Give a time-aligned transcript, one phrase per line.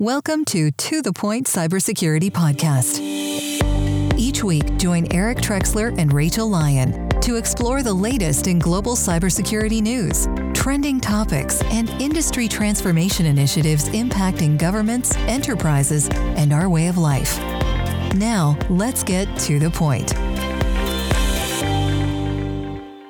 [0.00, 3.00] Welcome to To The Point Cybersecurity Podcast.
[4.16, 9.82] Each week, join Eric Trexler and Rachel Lyon to explore the latest in global cybersecurity
[9.82, 17.36] news, trending topics, and industry transformation initiatives impacting governments, enterprises, and our way of life.
[18.14, 20.12] Now, let's get to the point.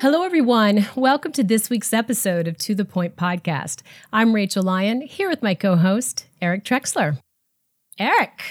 [0.01, 0.87] Hello, everyone.
[0.97, 3.83] Welcome to this week's episode of To the Point podcast.
[4.11, 7.19] I'm Rachel Lyon, here with my co host, Eric Trexler.
[7.99, 8.43] Eric,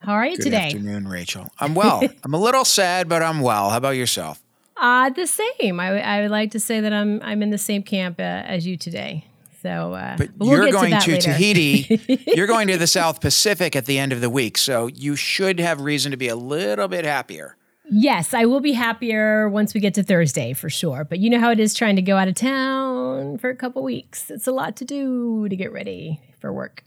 [0.00, 0.72] how are you Good today?
[0.72, 1.48] Good afternoon, Rachel.
[1.58, 2.02] I'm well.
[2.24, 3.70] I'm a little sad, but I'm well.
[3.70, 4.42] How about yourself?
[4.76, 5.80] Uh, the same.
[5.80, 8.66] I, I would like to say that I'm I'm in the same camp uh, as
[8.66, 9.26] you today.
[9.60, 11.32] So, uh, But, we'll you're going to, later.
[11.32, 12.00] Tahiti.
[12.34, 15.60] you're going to the South Pacific at the end of the week, so you should
[15.60, 17.58] have reason to be a little bit happier.
[17.90, 21.04] Yes, I will be happier once we get to Thursday for sure.
[21.04, 23.82] But you know how it is trying to go out of town for a couple
[23.82, 24.30] weeks.
[24.30, 26.84] It's a lot to do to get ready for work.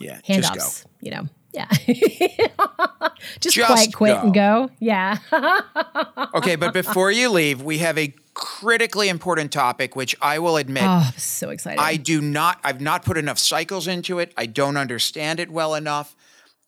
[0.00, 0.90] Yeah, Handoffs, just go.
[1.00, 1.28] you know.
[1.54, 1.68] Yeah.
[3.40, 4.20] just, Just quiet quit go.
[4.22, 4.70] and go.
[4.78, 5.18] Yeah.
[6.34, 10.82] Okay, but before you leave, we have a critically important topic, which I will admit
[10.82, 11.80] oh, I'm so excited.
[11.80, 14.34] I do not, I've not put enough cycles into it.
[14.36, 16.14] I don't understand it well enough.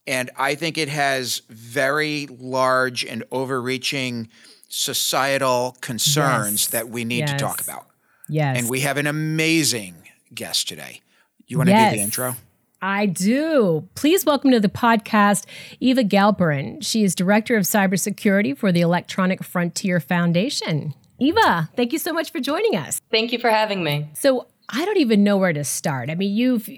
[0.06, 4.28] And I think it has very large and overreaching
[4.68, 6.66] societal concerns Yes.
[6.68, 7.86] that we need to talk about.
[8.28, 8.56] yes.
[8.58, 9.96] And we have an amazing
[10.34, 11.02] guest today.
[11.46, 12.36] You want to do the intro?
[12.80, 13.88] I do.
[13.94, 15.46] Please welcome to the podcast
[15.80, 16.78] Eva Galperin.
[16.80, 20.94] She is Director of Cybersecurity for the Electronic Frontier Foundation.
[21.18, 23.00] Eva, thank you so much for joining us.
[23.10, 24.08] Thank you for having me.
[24.14, 26.08] So I don't even know where to start.
[26.08, 26.68] I mean, you've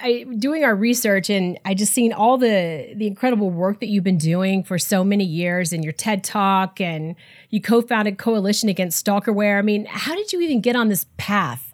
[0.00, 4.04] I, doing our research, and I just seen all the the incredible work that you've
[4.04, 7.16] been doing for so many years, and your TED Talk, and
[7.50, 9.58] you co-founded Coalition Against Stalkerware.
[9.58, 11.71] I mean, how did you even get on this path?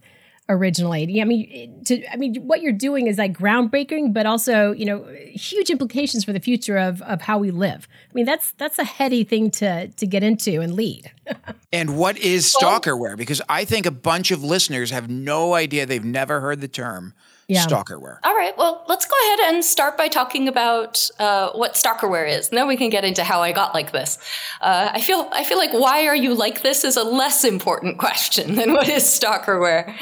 [0.50, 4.72] Originally, Yeah, I mean, to, I mean, what you're doing is like groundbreaking, but also,
[4.72, 5.04] you know,
[5.34, 7.86] huge implications for the future of of how we live.
[8.10, 11.10] I mean, that's that's a heady thing to to get into and lead.
[11.70, 13.14] And what is stalkerware?
[13.14, 15.84] Because I think a bunch of listeners have no idea.
[15.84, 17.12] They've never heard the term
[17.46, 17.66] Yeah.
[17.66, 18.16] stalkerware.
[18.24, 22.48] All right, well, let's go ahead and start by talking about uh, what stalkerware is.
[22.48, 24.16] And then we can get into how I got like this.
[24.62, 27.98] Uh, I feel I feel like why are you like this is a less important
[28.04, 29.94] question than what is stalkerware.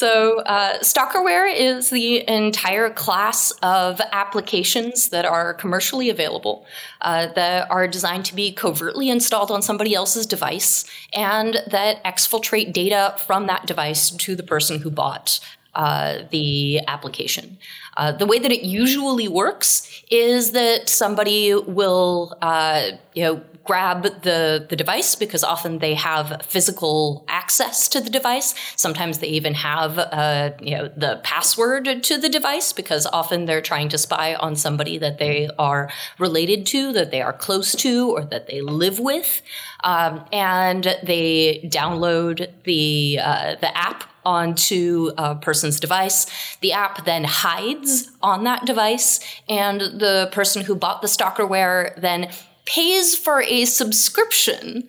[0.00, 6.64] So, uh, stalkerware is the entire class of applications that are commercially available
[7.02, 12.72] uh, that are designed to be covertly installed on somebody else's device and that exfiltrate
[12.72, 15.38] data from that device to the person who bought
[15.74, 17.58] uh, the application.
[17.98, 24.02] Uh, the way that it usually works is that somebody will, uh, you know, grab
[24.22, 28.48] the the device because often they have physical access to the device.
[28.74, 33.66] Sometimes they even have, uh, you know, the password to the device because often they're
[33.72, 35.88] trying to spy on somebody that they are
[36.18, 39.40] related to, that they are close to, or that they live with,
[39.84, 46.26] um, and they download the uh, the app onto a person's device.
[46.60, 52.30] The app then hides on that device, and the person who bought the stalkerware then
[52.64, 54.88] pays for a subscription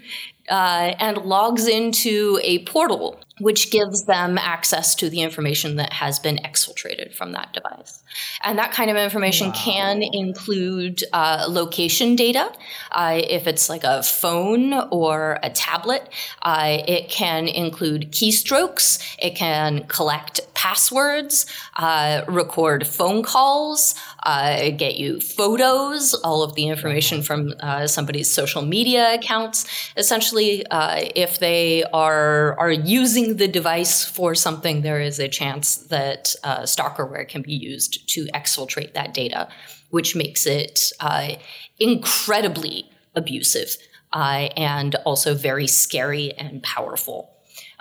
[0.49, 6.19] uh, and logs into a portal, which gives them access to the information that has
[6.19, 8.03] been exfiltrated from that device.
[8.43, 12.51] And that kind of information can include uh, location data.
[12.91, 16.09] Uh, if it's like a phone or a tablet,
[16.41, 19.01] uh, it can include keystrokes.
[19.19, 21.45] It can collect passwords,
[21.77, 28.29] uh, record phone calls, uh, get you photos, all of the information from uh, somebody's
[28.29, 29.65] social media accounts.
[29.97, 35.75] Essentially, uh, if they are are using the device for something, there is a chance
[35.75, 39.47] that uh, stalkerware can be used to exfiltrate that data,
[39.89, 41.35] which makes it uh,
[41.79, 43.75] incredibly abusive
[44.13, 47.30] uh, and also very scary and powerful.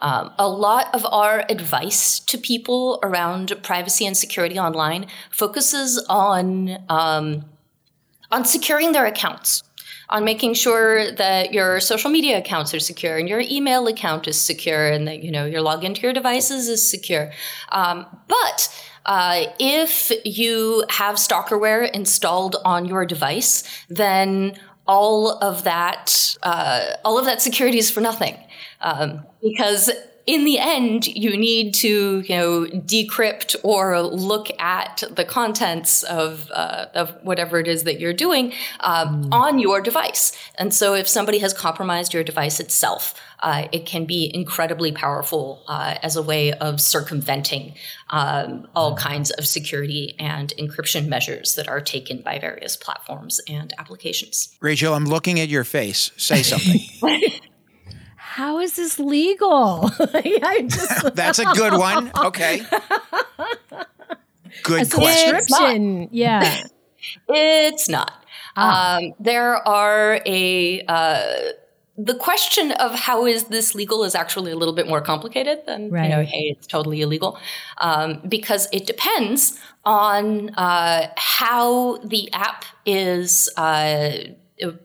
[0.00, 6.78] Um, a lot of our advice to people around privacy and security online focuses on
[6.88, 7.45] um,
[8.30, 9.63] on securing their accounts,
[10.09, 14.41] on making sure that your social media accounts are secure and your email account is
[14.41, 17.33] secure, and that you know your login to your devices is secure.
[17.72, 24.59] Um, but uh, if you have stalkerware installed on your device, then
[24.91, 28.37] all of that uh, all of that security is for nothing
[28.81, 29.89] um, because
[30.30, 36.48] in the end, you need to, you know, decrypt or look at the contents of,
[36.54, 39.32] uh, of whatever it is that you're doing um, mm.
[39.32, 40.30] on your device.
[40.54, 45.65] And so if somebody has compromised your device itself, uh, it can be incredibly powerful
[45.66, 47.74] uh, as a way of circumventing
[48.10, 53.74] um, all kinds of security and encryption measures that are taken by various platforms and
[53.78, 54.56] applications.
[54.60, 56.12] Rachel, I'm looking at your face.
[56.16, 56.80] Say something.
[58.41, 59.91] How is this legal?
[60.66, 62.10] just, That's a good one.
[62.16, 62.63] Okay.
[64.63, 66.09] Good a question.
[66.10, 66.65] Yeah.
[67.28, 68.25] It's not.
[68.57, 68.97] Ah.
[68.97, 71.53] Um, there are a uh,
[71.98, 75.91] the question of how is this legal is actually a little bit more complicated than
[75.91, 76.04] right.
[76.04, 77.39] you know hey it's totally illegal
[77.78, 84.13] um, because it depends on uh, how the app is uh,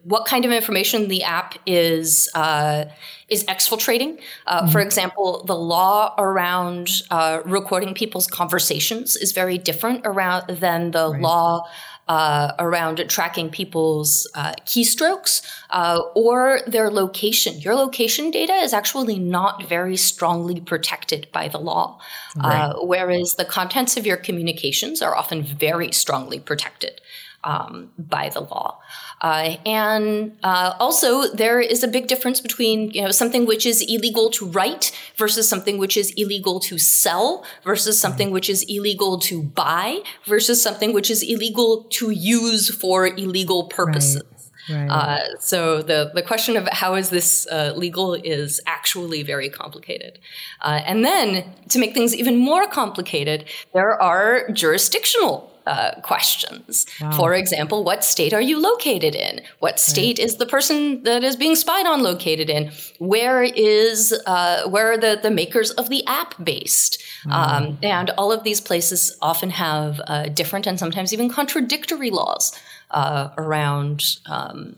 [0.03, 2.85] what kind of information the app is uh,
[3.29, 4.19] is exfiltrating.
[4.45, 4.71] Uh, mm-hmm.
[4.71, 11.09] For example, the law around uh, recording people's conversations is very different around than the
[11.09, 11.21] right.
[11.21, 11.67] law
[12.07, 15.41] uh, around tracking people's uh, keystrokes
[15.71, 17.59] uh, or their location.
[17.59, 21.99] Your location data is actually not very strongly protected by the law,
[22.39, 22.87] uh, right.
[22.87, 27.01] whereas the contents of your communications are often very strongly protected
[27.43, 28.79] um, by the law.
[29.21, 33.81] Uh, and uh, also, there is a big difference between you know something which is
[33.81, 39.17] illegal to write versus something which is illegal to sell versus something which is illegal
[39.17, 44.23] to buy versus something which is illegal to use for illegal purposes.
[44.23, 44.35] Right.
[44.69, 44.89] Right.
[44.89, 50.19] Uh, so the the question of how is this uh, legal is actually very complicated,
[50.61, 56.85] uh, and then to make things even more complicated, there are jurisdictional uh, questions.
[57.01, 57.11] Wow.
[57.11, 59.41] For example, what state are you located in?
[59.59, 60.25] What state right.
[60.25, 62.71] is the person that is being spied on located in?
[62.99, 67.03] Where is uh, where are the, the makers of the app based?
[67.29, 72.57] Um, and all of these places often have uh, different and sometimes even contradictory laws
[72.91, 74.17] uh, around.
[74.27, 74.77] Um,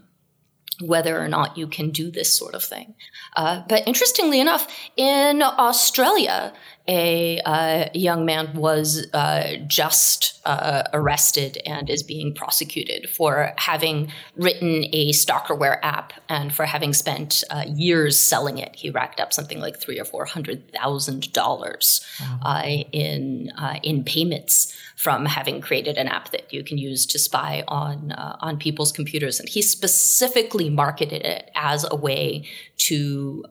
[0.79, 2.93] whether or not you can do this sort of thing.
[3.35, 6.53] Uh, but interestingly enough, in Australia,
[6.87, 14.09] a uh, young man was uh, just uh, arrested and is being prosecuted for having
[14.37, 18.73] written a stalkerware app and for having spent uh, years selling it.
[18.73, 22.05] He racked up something like three or four hundred thousand dollars
[22.43, 22.63] uh,
[22.93, 27.65] in uh, in payments from having created an app that you can use to spy
[27.67, 29.41] on on people's computers.
[29.41, 32.45] And he specifically marketed it as a way
[32.77, 33.43] to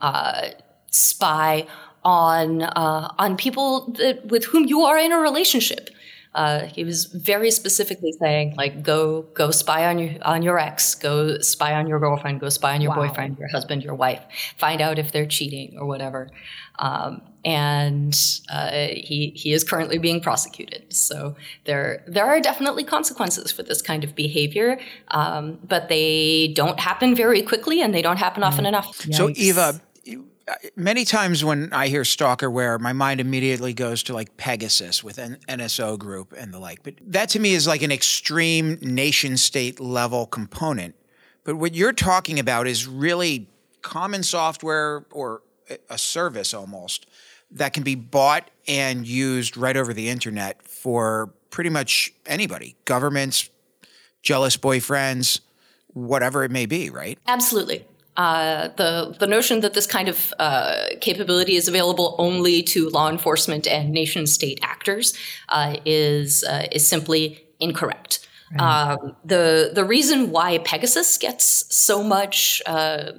[0.91, 1.67] spy
[2.07, 5.91] on uh, on people that, with whom you are in a relationship.
[6.35, 10.95] Uh, he was very specifically saying, like, go go spy on your on your ex,
[10.95, 13.07] go spy on your girlfriend, go spy on your wow.
[13.07, 14.23] boyfriend, your husband, your wife,
[14.59, 16.31] find out if they're cheating or whatever.
[16.79, 18.15] Um, and
[18.53, 20.93] uh, he he is currently being prosecuted.
[20.93, 24.79] So there there are definitely consequences for this kind of behavior,
[25.09, 28.69] um, but they don't happen very quickly, and they don't happen often mm.
[28.69, 28.99] enough.
[28.99, 29.15] Yikes.
[29.15, 29.81] So Eva,
[30.77, 35.39] many times when I hear stalkerware, my mind immediately goes to like Pegasus with an
[35.49, 36.83] NSO group and the like.
[36.83, 40.95] But that to me is like an extreme nation state level component.
[41.45, 43.49] But what you're talking about is really
[43.83, 45.43] common software or
[45.91, 47.07] a service almost
[47.51, 53.51] that can be bought and used right over the internet for pretty much anybody, governments,
[54.23, 55.41] jealous boyfriends,
[55.89, 57.19] whatever it may be, right?
[57.27, 57.87] Absolutely.
[58.17, 63.11] Uh, the the notion that this kind of uh, capability is available only to law
[63.11, 65.15] enforcement and nation state actors
[65.51, 68.27] uh, is uh, is simply incorrect.
[68.59, 68.93] Right.
[68.93, 73.13] Um, the the reason why Pegasus gets so much uh,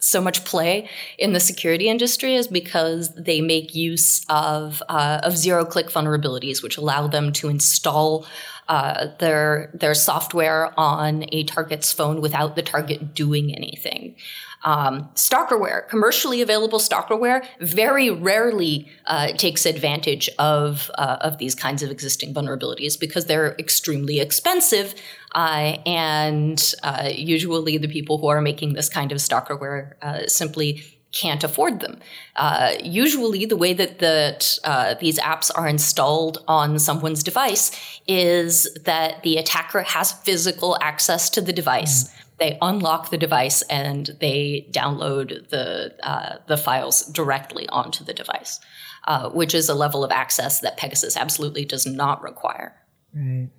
[0.00, 0.88] so much play
[1.18, 6.76] in the security industry is because they make use of of zero click vulnerabilities, which
[6.76, 8.26] allow them to install
[8.68, 14.16] uh, their their software on a target's phone without the target doing anything.
[14.64, 21.82] Um, stalkerware, commercially available stalkerware, very rarely uh, takes advantage of uh, of these kinds
[21.82, 24.94] of existing vulnerabilities because they're extremely expensive,
[25.34, 30.82] uh, and uh, usually the people who are making this kind of stalkerware uh, simply
[31.14, 32.00] can't afford them.
[32.36, 37.70] Uh, usually, the way that that uh, these apps are installed on someone's device
[38.08, 42.04] is that the attacker has physical access to the device.
[42.04, 42.10] Mm.
[42.38, 48.58] They unlock the device and they download the uh, the files directly onto the device,
[49.06, 52.74] uh, which is a level of access that Pegasus absolutely does not require.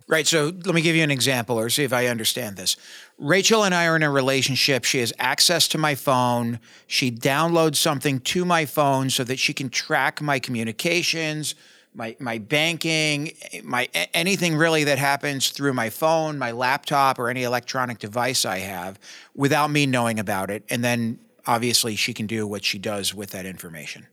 [0.07, 0.27] Right.
[0.27, 2.75] So let me give you an example or see if I understand this.
[3.17, 4.83] Rachel and I are in a relationship.
[4.83, 6.59] She has access to my phone.
[6.87, 11.55] She downloads something to my phone so that she can track my communications,
[11.93, 13.31] my my banking,
[13.63, 18.59] my anything really that happens through my phone, my laptop or any electronic device I
[18.59, 18.99] have
[19.35, 20.65] without me knowing about it.
[20.69, 24.07] And then obviously she can do what she does with that information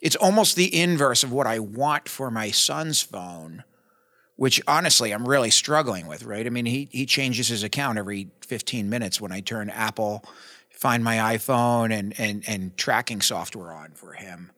[0.00, 3.64] it's almost the inverse of what I want for my son's phone,
[4.36, 6.46] which honestly I'm really struggling with, right?
[6.46, 10.24] I mean, he he changes his account every 15 minutes when I turn Apple,
[10.70, 14.52] find my iPhone and and and tracking software on for him.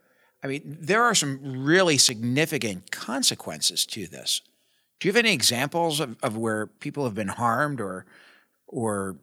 [0.45, 4.41] I mean, there are some really significant consequences to this.
[4.99, 8.07] Do you have any examples of, of where people have been harmed or
[8.67, 9.17] or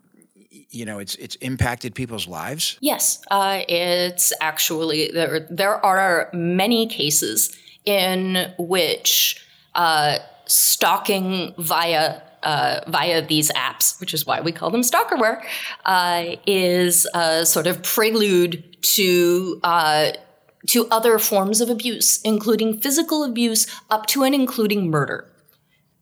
[0.50, 2.78] you know it's it's impacted people's lives?
[2.82, 5.48] Yes, uh, it's actually there.
[5.50, 14.26] There are many cases in which uh, stalking via uh, via these apps, which is
[14.26, 15.44] why we call them stalkerware,
[15.86, 20.12] uh, is a sort of prelude to uh,
[20.68, 25.26] to other forms of abuse, including physical abuse, up to and including murder.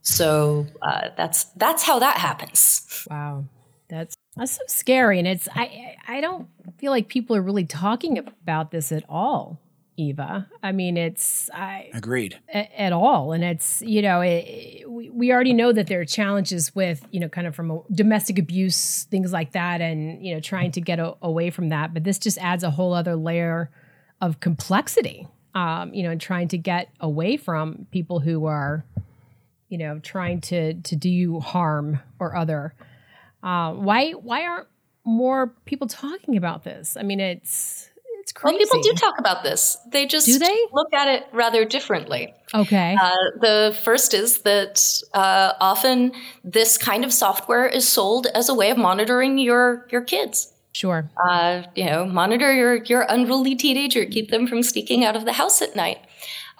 [0.02, 3.06] So uh, that's that's how that happens.
[3.10, 3.44] Wow,
[3.88, 8.18] that's that's so scary, and it's I I don't feel like people are really talking
[8.18, 9.58] about this at all.
[9.98, 10.46] Eva.
[10.62, 15.32] I mean, it's I agreed a, at all, and it's you know it, we we
[15.32, 19.32] already know that there are challenges with you know kind of from domestic abuse things
[19.32, 21.92] like that, and you know trying to get a, away from that.
[21.92, 23.70] But this just adds a whole other layer
[24.20, 28.84] of complexity, um, you know, and trying to get away from people who are
[29.68, 32.72] you know trying to to do you harm or other.
[33.42, 34.68] Uh, why why aren't
[35.04, 36.96] more people talking about this?
[36.98, 37.88] I mean, it's
[38.20, 38.56] it's crazy.
[38.56, 39.78] Well, people do talk about this.
[39.90, 42.34] They just do they look at it rather differently.
[42.54, 42.96] Okay.
[43.00, 46.12] Uh, the first is that uh, often
[46.44, 50.52] this kind of software is sold as a way of monitoring your your kids.
[50.72, 51.10] Sure.
[51.28, 55.32] Uh, you know, monitor your your unruly teenager, keep them from sneaking out of the
[55.32, 55.98] house at night.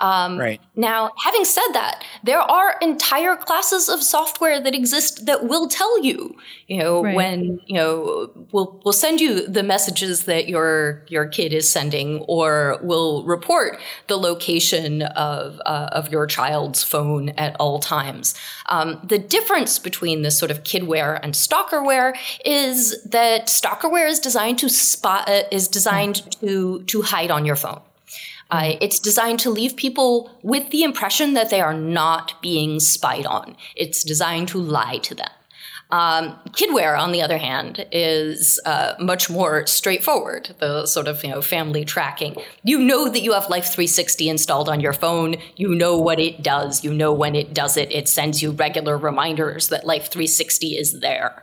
[0.00, 0.60] Um, right.
[0.76, 6.02] Now, having said that, there are entire classes of software that exist that will tell
[6.02, 6.36] you,
[6.66, 7.16] you know, right.
[7.16, 12.20] when you know, will will send you the messages that your your kid is sending,
[12.28, 18.34] or will report the location of uh, of your child's phone at all times.
[18.66, 24.58] Um, the difference between this sort of kidware and stalkerware is that stalkerware is designed
[24.60, 26.40] to spot uh, is designed mm.
[26.40, 27.80] to to hide on your phone.
[28.50, 33.26] Uh, it's designed to leave people with the impression that they are not being spied
[33.26, 33.56] on.
[33.76, 35.28] It's designed to lie to them.
[35.90, 40.54] Um, kidware, on the other hand, is uh, much more straightforward.
[40.58, 42.36] The sort of you know family tracking.
[42.62, 45.36] You know that you have Life 360 installed on your phone.
[45.56, 46.84] You know what it does.
[46.84, 47.90] You know when it does it.
[47.90, 51.42] It sends you regular reminders that Life 360 is there,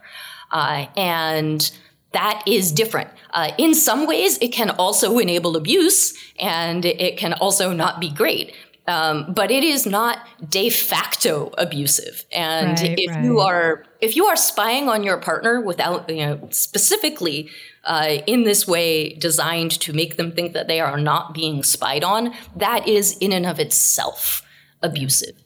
[0.52, 1.72] uh, and
[2.16, 3.10] that is different.
[3.32, 8.10] Uh, in some ways, it can also enable abuse, and it can also not be
[8.10, 8.56] great.
[8.88, 12.24] Um, but it is not de facto abusive.
[12.32, 13.26] And right, if right.
[13.26, 17.50] you are if you are spying on your partner without you know specifically
[17.84, 22.04] uh, in this way designed to make them think that they are not being spied
[22.04, 24.44] on, that is in and of itself
[24.82, 25.45] abusive.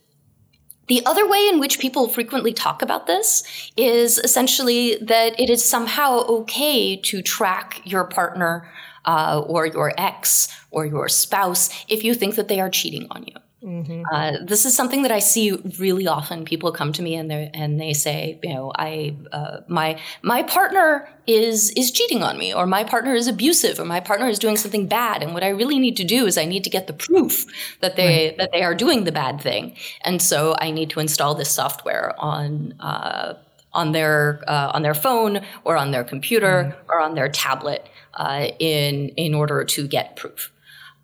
[0.89, 3.43] The other way in which people frequently talk about this
[3.77, 8.67] is essentially that it is somehow okay to track your partner
[9.05, 13.23] uh, or your ex or your spouse if you think that they are cheating on
[13.23, 13.35] you.
[13.63, 14.03] Mm-hmm.
[14.09, 16.45] Uh, this is something that I see really often.
[16.45, 20.43] People come to me and they and they say, you know, I uh, my my
[20.43, 24.39] partner is is cheating on me, or my partner is abusive, or my partner is
[24.39, 25.21] doing something bad.
[25.21, 27.45] And what I really need to do is I need to get the proof
[27.81, 28.37] that they right.
[28.37, 29.75] that they are doing the bad thing.
[30.01, 32.75] And so I need to install this software on.
[32.79, 33.33] Uh,
[33.71, 36.89] on their uh, on their phone or on their computer mm-hmm.
[36.89, 40.51] or on their tablet uh, in in order to get proof.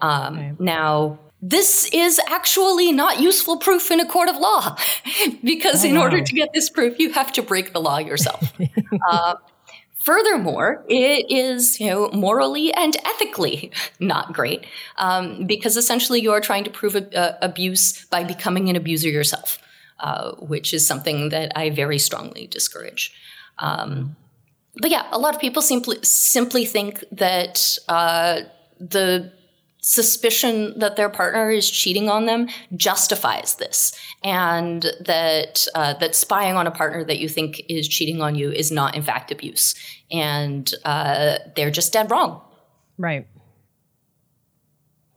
[0.02, 0.52] Um, okay.
[0.58, 4.76] Now, this is actually not useful proof in a court of law
[5.44, 8.52] because oh, in order to get this proof, you have to break the law yourself.
[9.10, 9.36] uh,
[9.96, 14.66] furthermore, it is you know morally and ethically not great
[14.98, 19.10] um, because essentially you are trying to prove a, uh, abuse by becoming an abuser
[19.10, 19.60] yourself,
[20.00, 23.14] uh, which is something that I very strongly discourage.
[23.60, 24.16] Um,
[24.78, 28.42] but yeah, a lot of people simply simply think that uh,
[28.80, 29.32] the
[29.86, 36.56] suspicion that their partner is cheating on them justifies this, and that uh, that spying
[36.56, 39.76] on a partner that you think is cheating on you is not in fact abuse,
[40.12, 42.42] and uh, they're just dead wrong.
[42.98, 43.28] Right.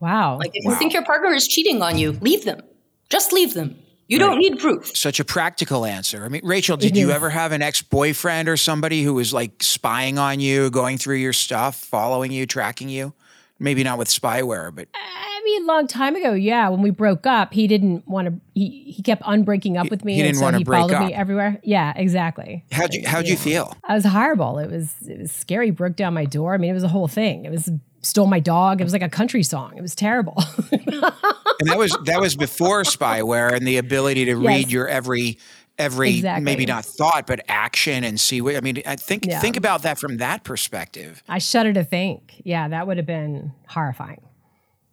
[0.01, 0.37] Wow.
[0.39, 0.73] Like if wow.
[0.73, 2.61] you think your partner is cheating on you, leave them.
[3.09, 3.79] Just leave them.
[4.07, 4.27] You right.
[4.27, 4.95] don't need proof.
[4.95, 6.25] Such a practical answer.
[6.25, 9.63] I mean, Rachel, did you ever have an ex boyfriend or somebody who was like
[9.63, 13.15] spying on you, going through your stuff, following you, tracking you?
[13.59, 14.89] Maybe not with spyware, but.
[14.95, 16.69] I mean, a long time ago, yeah.
[16.69, 18.35] When we broke up, he didn't want to.
[18.55, 20.15] He he kept unbreaking up with me.
[20.15, 21.07] He, he didn't want to he break followed up.
[21.07, 21.61] me everywhere.
[21.63, 22.65] Yeah, exactly.
[22.71, 23.33] How'd you How'd yeah.
[23.33, 23.77] you feel?
[23.85, 24.59] I was horrible.
[24.59, 25.71] It was it was scary.
[25.71, 26.55] Broke down my door.
[26.55, 27.45] I mean, it was a whole thing.
[27.45, 27.71] It was
[28.03, 28.81] stole my dog.
[28.81, 29.75] It was like a country song.
[29.77, 30.43] It was terrible.
[30.73, 34.47] and that was that was before spyware and the ability to yes.
[34.47, 35.39] read your every
[35.79, 36.45] every exactly.
[36.45, 38.83] maybe not thought but action and see what I mean.
[38.87, 39.41] I think yeah.
[39.41, 41.23] think about that from that perspective.
[41.29, 42.41] I shudder to think.
[42.45, 44.23] Yeah, that would have been horrifying.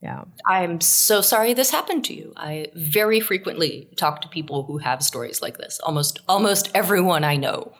[0.01, 0.25] Yeah.
[0.47, 2.33] I'm so sorry this happened to you.
[2.37, 5.79] I very frequently talk to people who have stories like this.
[5.79, 7.73] Almost almost everyone I know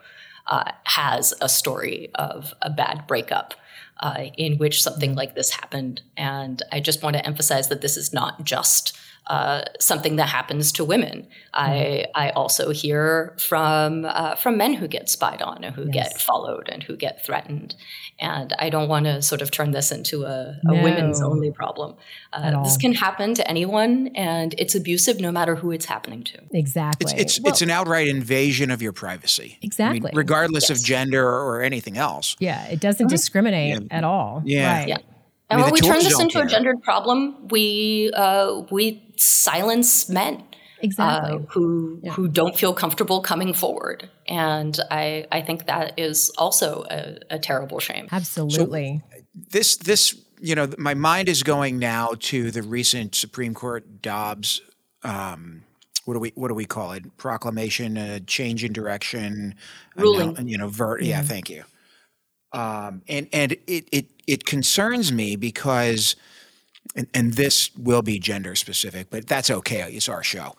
[0.47, 3.53] uh, has a story of a bad breakup
[3.99, 6.01] uh, in which something like this happened.
[6.17, 8.97] And I just want to emphasize that this is not just
[9.27, 11.27] uh, something that happens to women.
[11.53, 16.13] I I also hear from uh, from men who get spied on and who yes.
[16.13, 17.75] get followed and who get threatened.
[18.19, 20.83] And I don't want to sort of turn this into a, a no.
[20.83, 21.95] women's only problem.
[22.31, 26.39] Uh, this can happen to anyone, and it's abusive no matter who it's happening to.
[26.51, 27.11] Exactly.
[27.11, 29.57] It's it's, well, it's an outright invasion of your privacy.
[29.61, 29.99] Exactly.
[29.99, 30.79] I mean, regardless yes.
[30.79, 32.35] of gender or anything else.
[32.39, 33.13] Yeah, it doesn't mm-hmm.
[33.13, 33.97] discriminate yeah.
[33.97, 34.43] at all.
[34.45, 34.79] Yeah.
[34.79, 34.87] Right.
[34.87, 34.97] Yeah.
[35.49, 36.45] And I mean, when we turn this into care.
[36.45, 40.43] a gendered problem, we uh, we silence men
[40.79, 42.11] exactly uh, who yeah.
[42.11, 47.39] who don't feel comfortable coming forward, and I I think that is also a, a
[47.39, 48.07] terrible shame.
[48.11, 49.01] Absolutely.
[49.11, 54.01] So this this you know my mind is going now to the recent Supreme Court
[54.01, 54.61] Dobbs.
[55.03, 55.63] Um,
[56.05, 57.17] what do we what do we call it?
[57.17, 59.55] Proclamation, a change in direction,
[59.95, 60.47] ruling.
[60.47, 61.05] you know, ver- mm-hmm.
[61.05, 61.21] yeah.
[61.21, 61.63] Thank you.
[62.53, 66.15] Um, and and it it it concerns me because,
[66.95, 69.81] and, and, this will be gender specific, but that's okay.
[69.91, 70.55] It's our show.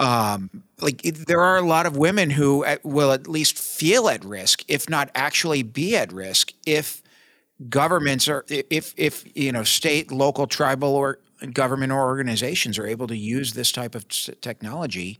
[0.00, 4.08] Um, like it, there are a lot of women who at, will at least feel
[4.08, 7.02] at risk, if not actually be at risk, if
[7.68, 11.18] governments are if if you know state, local, tribal, or
[11.52, 15.18] government or organizations are able to use this type of technology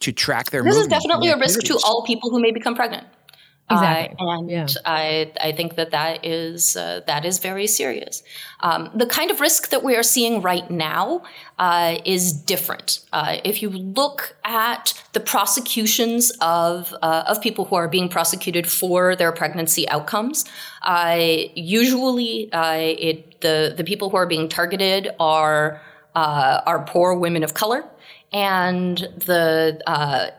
[0.00, 0.62] to track their.
[0.62, 3.06] This is definitely a risk to all people who may become pregnant.
[3.70, 4.16] Exactly.
[4.20, 4.66] Uh, and yeah.
[4.84, 8.22] I, I think that that is uh, that is very serious.
[8.60, 11.22] Um, the kind of risk that we are seeing right now
[11.58, 13.00] uh, is different.
[13.10, 18.70] Uh, if you look at the prosecutions of uh, of people who are being prosecuted
[18.70, 20.44] for their pregnancy outcomes,
[21.54, 25.80] usually it the the people who are being targeted are
[26.14, 27.82] are poor women of color,
[28.30, 30.34] and the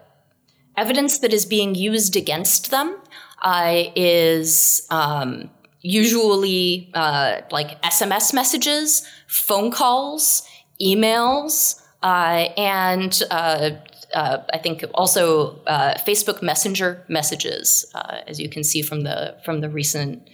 [0.78, 2.98] evidence that is being used against them
[3.46, 5.50] uh, is um,
[5.82, 10.46] usually uh, like SMS messages, phone calls,
[10.82, 13.70] emails, uh, and uh,
[14.16, 17.86] uh, I think also uh, Facebook Messenger messages,
[18.28, 20.28] as you can see from the from the recent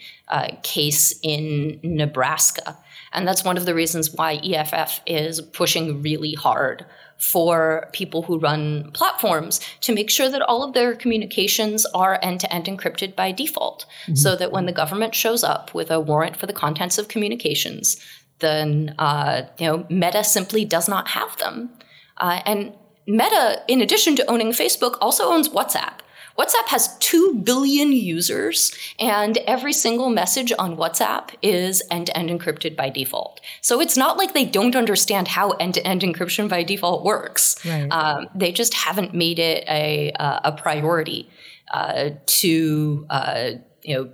[0.63, 2.78] case in Nebraska.
[3.13, 6.86] And that's one of the reasons why EFF is pushing really hard
[7.21, 12.39] for people who run platforms to make sure that all of their communications are end
[12.39, 14.15] to end encrypted by default mm-hmm.
[14.15, 18.03] so that when the government shows up with a warrant for the contents of communications,
[18.39, 21.69] then uh, you know Meta simply does not have them.
[22.17, 22.73] Uh, and
[23.05, 26.00] Meta, in addition to owning Facebook, also owns WhatsApp.
[26.41, 32.32] WhatsApp has 2 billion users, and every single message on WhatsApp is end to end
[32.32, 33.39] encrypted by default.
[33.62, 37.63] So it's not like they don't understand how end to end encryption by default works.
[37.63, 37.88] Right.
[37.91, 41.30] Um, they just haven't made it a, a priority
[41.71, 43.51] uh, to, uh,
[43.84, 44.10] you know,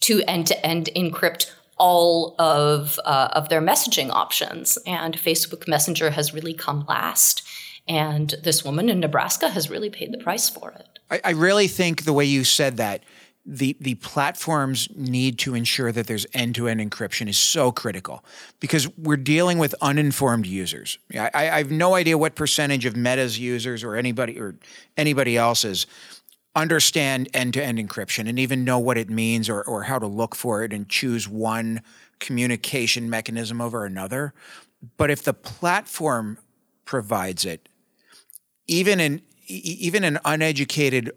[0.00, 4.78] to end to end encrypt all of uh, of their messaging options.
[4.86, 7.42] And Facebook Messenger has really come last.
[7.86, 10.98] And this woman in Nebraska has really paid the price for it.
[11.10, 13.02] I, I really think the way you said that,
[13.46, 18.24] the the platforms need to ensure that there's end-to-end encryption is so critical
[18.58, 20.98] because we're dealing with uninformed users.
[21.14, 24.56] I, I have no idea what percentage of Meta's users or anybody or
[24.96, 25.86] anybody else's
[26.56, 30.62] understand end-to-end encryption and even know what it means or, or how to look for
[30.62, 31.82] it and choose one
[32.20, 34.32] communication mechanism over another.
[34.96, 36.38] But if the platform
[36.84, 37.68] provides it,
[38.66, 41.12] even in even an uneducated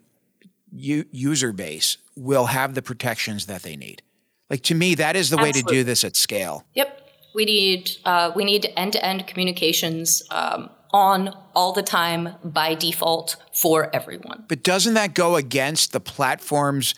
[0.72, 4.02] u- user base will have the protections that they need.
[4.50, 5.64] Like to me, that is the Absolutely.
[5.64, 6.66] way to do this at scale.
[6.74, 12.36] Yep, we need uh, we need end to end communications um, on all the time
[12.44, 14.46] by default for everyone.
[14.48, 16.96] But doesn't that go against the platform's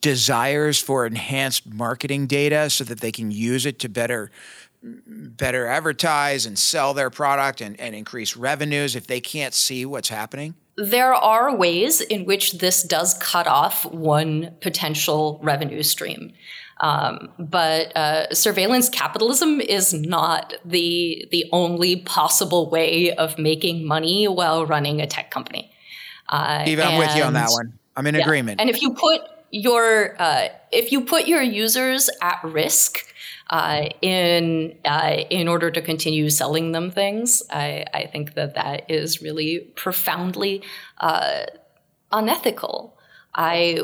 [0.00, 4.30] desires for enhanced marketing data so that they can use it to better
[4.82, 10.08] better advertise and sell their product and, and increase revenues if they can't see what's
[10.08, 10.54] happening?
[10.76, 16.32] There are ways in which this does cut off one potential revenue stream.
[16.80, 24.28] Um, but uh, surveillance capitalism is not the the only possible way of making money
[24.28, 25.72] while running a tech company.
[26.28, 27.78] Uh, Eva, I'm with you on that one.
[27.96, 28.22] I'm in yeah.
[28.22, 28.60] agreement.
[28.60, 33.04] And if you put your uh, if you put your users at risk
[33.50, 38.90] uh, in uh, in order to continue selling them things, I, I think that that
[38.90, 40.62] is really profoundly
[40.98, 41.46] uh,
[42.12, 42.98] unethical.
[43.34, 43.80] I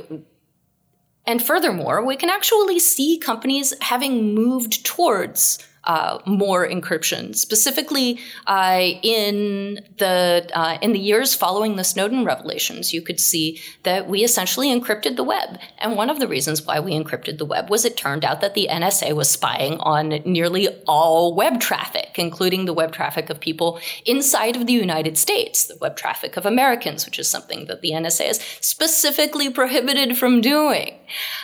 [1.26, 8.80] and furthermore, we can actually see companies having moved towards uh, more encryption, specifically uh,
[9.02, 12.92] in the uh, in the years following the Snowden revelations.
[12.92, 16.80] You could see that we essentially encrypted the web, and one of the reasons why
[16.80, 20.68] we encrypted the web was it turned out that the NSA was spying on nearly
[20.86, 25.76] all web traffic, including the web traffic of people inside of the United States, the
[25.76, 30.94] web traffic of Americans, which is something that the NSA is specifically prohibited from doing.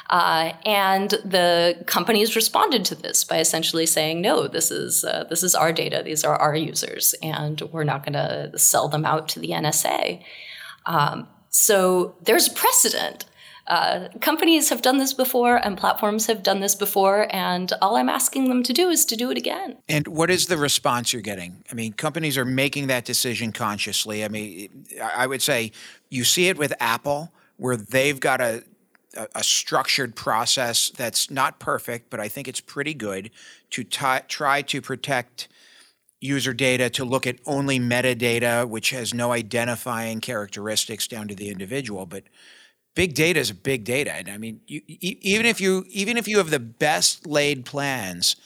[0.09, 5.43] Uh, and the companies responded to this by essentially saying, no, this is, uh, this
[5.43, 6.03] is our data.
[6.05, 10.23] These are our users, and we're not going to sell them out to the NSA.
[10.87, 13.27] Um, so there's precedent.
[13.66, 18.09] Uh, companies have done this before and platforms have done this before and all i'm
[18.09, 21.23] asking them to do is to do it again and what is the response you're
[21.23, 25.71] getting i mean companies are making that decision consciously i mean i would say
[26.09, 28.64] you see it with apple where they've got a,
[29.35, 33.31] a, structured process that's not perfect, but I think it's pretty good
[33.71, 35.49] to t- try to protect
[36.21, 41.49] user data, to look at only metadata, which has no identifying characteristics down to the
[41.49, 42.07] individual.
[42.07, 42.25] But
[42.95, 46.39] big data is big data, and I mean, you, even if you even if you
[46.39, 48.37] have the best laid plans.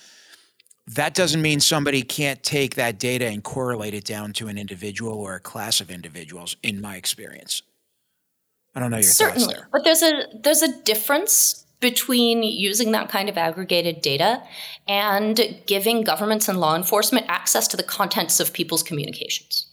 [0.86, 5.14] That doesn't mean somebody can't take that data and correlate it down to an individual
[5.14, 7.62] or a class of individuals, in my experience.
[8.74, 9.68] I don't know your Certainly, there.
[9.72, 14.42] but there's a there's a difference between using that kind of aggregated data
[14.88, 19.66] and giving governments and law enforcement access to the contents of people's communications.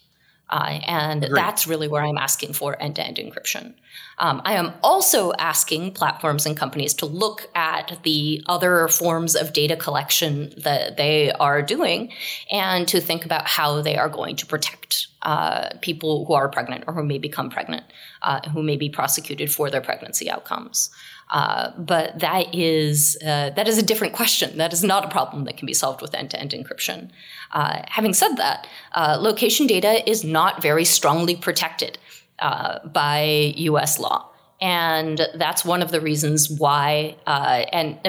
[0.49, 1.37] Uh, and Agreed.
[1.37, 3.75] that's really where I'm asking for end to end encryption.
[4.19, 9.53] Um, I am also asking platforms and companies to look at the other forms of
[9.53, 12.11] data collection that they are doing
[12.51, 16.83] and to think about how they are going to protect uh, people who are pregnant
[16.87, 17.85] or who may become pregnant,
[18.21, 20.89] uh, who may be prosecuted for their pregnancy outcomes.
[21.31, 24.57] Uh, but that is uh, that is a different question.
[24.57, 27.09] That is not a problem that can be solved with end-to-end encryption.
[27.51, 31.97] Uh, having said that, uh, location data is not very strongly protected
[32.93, 33.99] by U.S.
[33.99, 34.27] law,
[34.59, 37.15] and that's one of the reasons why.
[37.27, 37.99] and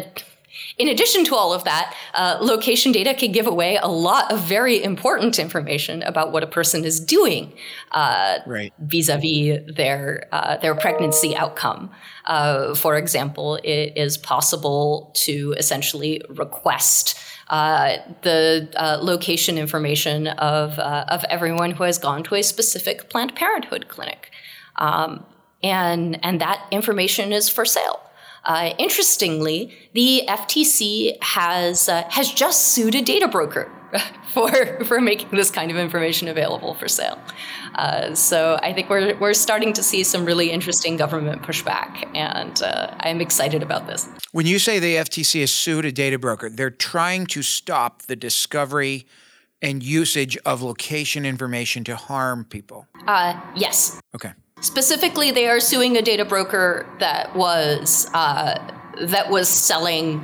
[0.79, 4.41] in addition to all of that, uh, location data can give away a lot of
[4.41, 7.53] very important information about what a person is doing
[7.93, 8.73] uh, right.
[8.79, 11.91] vis-a-vis their uh, their pregnancy outcome.
[12.27, 17.19] Uh, for example, it is possible to essentially request.
[17.51, 23.35] Uh, the uh, location information of of everyone who has gone to a specific Planned
[23.35, 24.31] Parenthood clinic,
[24.77, 25.27] um,
[25.63, 28.01] and and that information is for sale.
[28.45, 33.71] Uh, interestingly, the FTC has uh, has just sued a data broker
[34.33, 37.19] for for making this kind of information available for sale.
[37.75, 42.61] Uh, so I think we're we're starting to see some really interesting government pushback, and
[42.63, 44.09] uh, I'm excited about this.
[44.33, 48.17] When you say the FTC has sued a data broker, they're trying to stop the
[48.17, 49.07] discovery
[49.61, 52.89] and usage of location information to harm people.
[53.07, 54.01] Uh, yes.
[54.15, 54.33] Okay.
[54.63, 60.21] Specifically, they are suing a data broker that was uh, that was selling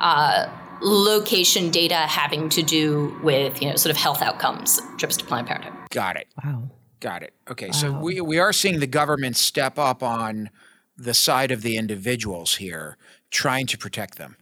[0.00, 0.50] uh,
[0.80, 5.46] location data having to do with you know sort of health outcomes, trips to Planned
[5.46, 5.74] Parenthood.
[5.90, 6.28] Got it.
[6.42, 6.70] Wow.
[7.00, 7.34] Got it.
[7.50, 7.72] Okay, wow.
[7.72, 10.48] so we we are seeing the government step up on
[10.96, 12.96] the side of the individuals here,
[13.30, 14.36] trying to protect them.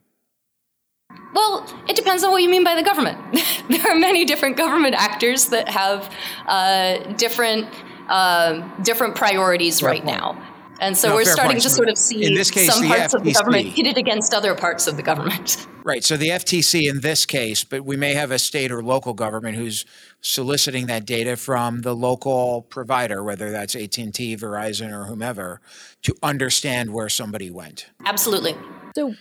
[1.34, 3.18] Well, it depends on what you mean by the government.
[3.68, 6.12] there are many different government actors that have
[6.46, 7.68] uh, different
[8.10, 10.18] um, different priorities fair right point.
[10.18, 10.46] now.
[10.80, 11.62] And so no, we're starting point.
[11.62, 14.32] to sort of see in this case, some parts FTC, of the government pitted against
[14.32, 15.66] other parts of the government.
[15.82, 16.04] Right.
[16.04, 19.56] So the FTC in this case, but we may have a state or local government
[19.56, 19.86] who's
[20.20, 25.62] soliciting that data from the local provider, whether that's AT&T, Verizon, or whomever,
[26.02, 27.86] to understand where somebody went.
[28.04, 28.54] Absolutely.
[28.94, 29.14] So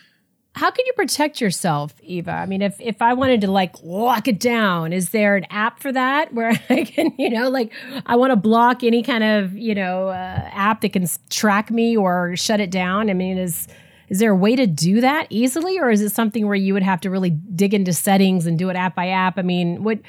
[0.56, 2.32] how can you protect yourself, Eva?
[2.32, 5.80] I mean, if if I wanted to like lock it down, is there an app
[5.80, 7.72] for that where I can, you know, like
[8.06, 11.96] I want to block any kind of, you know, uh, app that can track me
[11.96, 13.10] or shut it down?
[13.10, 13.68] I mean, is
[14.10, 16.84] Is there a way to do that easily, or is it something where you would
[16.84, 19.38] have to really dig into settings and do it app by app?
[19.38, 20.00] I mean, what?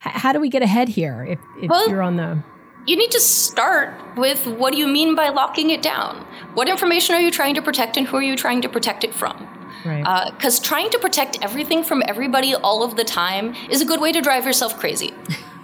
[0.00, 2.42] How do we get ahead here if, if well, you're on the?
[2.86, 6.26] You need to start with what do you mean by locking it down?
[6.54, 9.14] What information are you trying to protect, and who are you trying to protect it
[9.14, 9.46] from?
[9.82, 14.00] Because uh, trying to protect everything from everybody all of the time is a good
[14.00, 15.12] way to drive yourself crazy.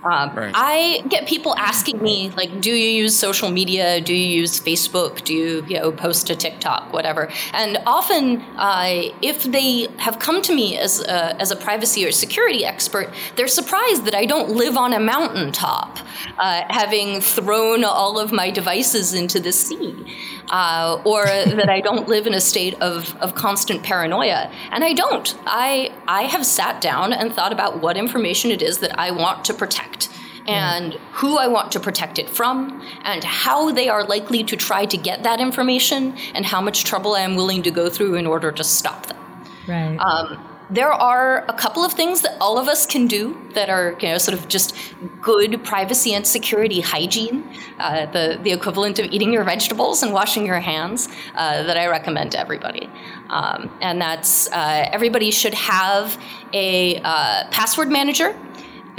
[0.04, 0.52] Um, right.
[0.54, 4.00] I get people asking me, like, do you use social media?
[4.00, 5.24] Do you use Facebook?
[5.24, 7.30] Do you, you know, post to TikTok, whatever?
[7.52, 12.12] And often, uh, if they have come to me as a, as a privacy or
[12.12, 15.98] security expert, they're surprised that I don't live on a mountaintop,
[16.38, 20.06] uh, having thrown all of my devices into the sea
[20.50, 24.50] uh, or that I don't live in a state of, of constant paranoia.
[24.70, 25.36] And I don't.
[25.44, 29.44] I, I have sat down and thought about what information it is that I want
[29.46, 29.87] to protect
[30.48, 34.86] and who I want to protect it from, and how they are likely to try
[34.86, 38.26] to get that information, and how much trouble I am willing to go through in
[38.26, 39.18] order to stop them.
[39.66, 39.96] Right.
[39.98, 43.96] Um, there are a couple of things that all of us can do that are
[44.00, 44.76] you know sort of just
[45.20, 50.44] good privacy and security hygiene uh, the, the equivalent of eating your vegetables and washing
[50.44, 52.90] your hands uh, that i recommend to everybody
[53.30, 56.20] um, and that's uh, everybody should have
[56.52, 58.36] a uh, password manager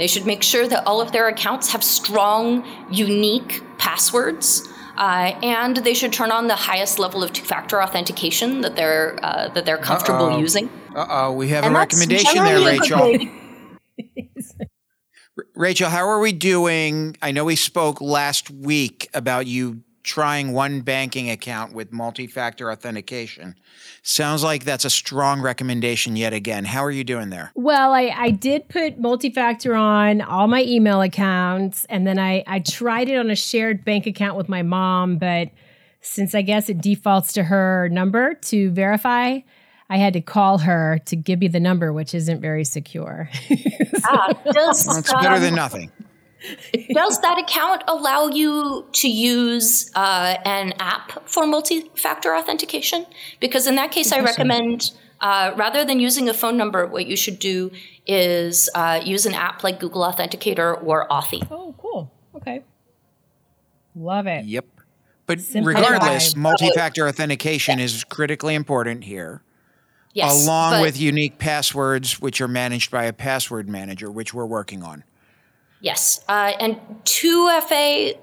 [0.00, 5.78] they should make sure that all of their accounts have strong unique passwords uh, and
[5.78, 9.78] they should turn on the highest level of two-factor authentication that they're uh, that they're
[9.78, 10.38] comfortable Uh-oh.
[10.38, 10.68] using.
[10.94, 13.18] Uh oh, we have and a recommendation there, Rachel.
[15.54, 17.16] Rachel, how are we doing?
[17.22, 23.54] I know we spoke last week about you trying one banking account with multi-factor authentication.
[24.02, 26.64] Sounds like that's a strong recommendation yet again.
[26.64, 27.52] How are you doing there?
[27.54, 32.60] Well, I, I did put multi-factor on all my email accounts, and then I, I
[32.60, 35.50] tried it on a shared bank account with my mom, but
[36.00, 39.40] since I guess it defaults to her number to verify,
[39.90, 43.28] I had to call her to give me the number, which isn't very secure.
[44.04, 45.90] ah, does, That's better than nothing.
[46.94, 53.06] Does that account allow you to use uh, an app for multi factor authentication?
[53.40, 57.16] Because in that case, I recommend uh, rather than using a phone number, what you
[57.16, 57.70] should do
[58.06, 61.46] is uh, use an app like Google Authenticator or Authy.
[61.50, 62.12] Oh, cool.
[62.36, 62.64] Okay.
[63.94, 64.46] Love it.
[64.46, 64.66] Yep.
[65.26, 69.42] But regardless, multi factor authentication is critically important here.
[70.12, 74.82] Yes, along with unique passwords, which are managed by a password manager, which we're working
[74.82, 75.04] on.
[75.80, 76.22] Yes.
[76.28, 78.18] Uh, and 2FA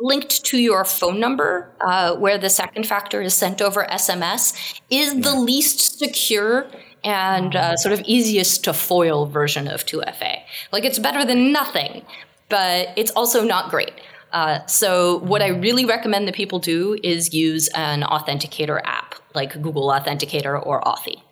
[0.00, 5.20] linked to your phone number, uh, where the second factor is sent over SMS, is
[5.20, 6.66] the least secure
[7.02, 10.40] and uh, sort of easiest to foil version of 2FA.
[10.72, 12.02] Like it's better than nothing,
[12.48, 13.92] but it's also not great.
[14.32, 19.52] Uh, so, what I really recommend that people do is use an authenticator app like
[19.62, 21.22] Google Authenticator or Authy.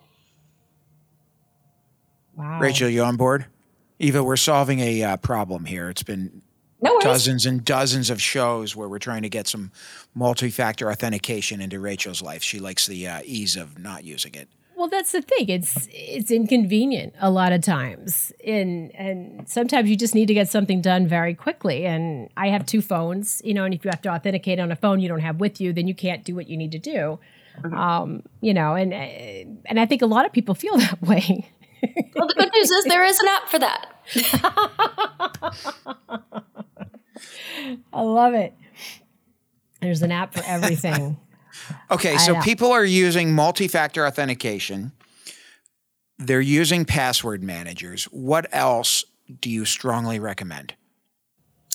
[2.35, 2.59] Wow.
[2.61, 3.45] Rachel, you on board?
[4.03, 5.89] Eva, we're solving a uh, problem here.
[5.89, 6.41] It's been
[6.81, 9.71] no dozens and dozens of shows where we're trying to get some
[10.13, 12.43] multi-factor authentication into Rachel's life.
[12.43, 14.49] She likes the uh, ease of not using it.
[14.75, 15.47] Well, that's the thing.
[15.47, 20.49] It's it's inconvenient a lot of times, and and sometimes you just need to get
[20.49, 21.85] something done very quickly.
[21.85, 24.75] And I have two phones, you know, and if you have to authenticate on a
[24.75, 27.19] phone you don't have with you, then you can't do what you need to do.
[27.61, 27.73] Mm-hmm.
[27.73, 31.47] Um, you know, and and I think a lot of people feel that way
[32.15, 33.89] well, the good news is there is an app for that.
[37.93, 38.53] I love it.
[39.81, 41.17] There's an app for everything.
[41.91, 44.93] okay, so people are using multi factor authentication,
[46.19, 48.05] they're using password managers.
[48.05, 49.03] What else
[49.41, 50.75] do you strongly recommend?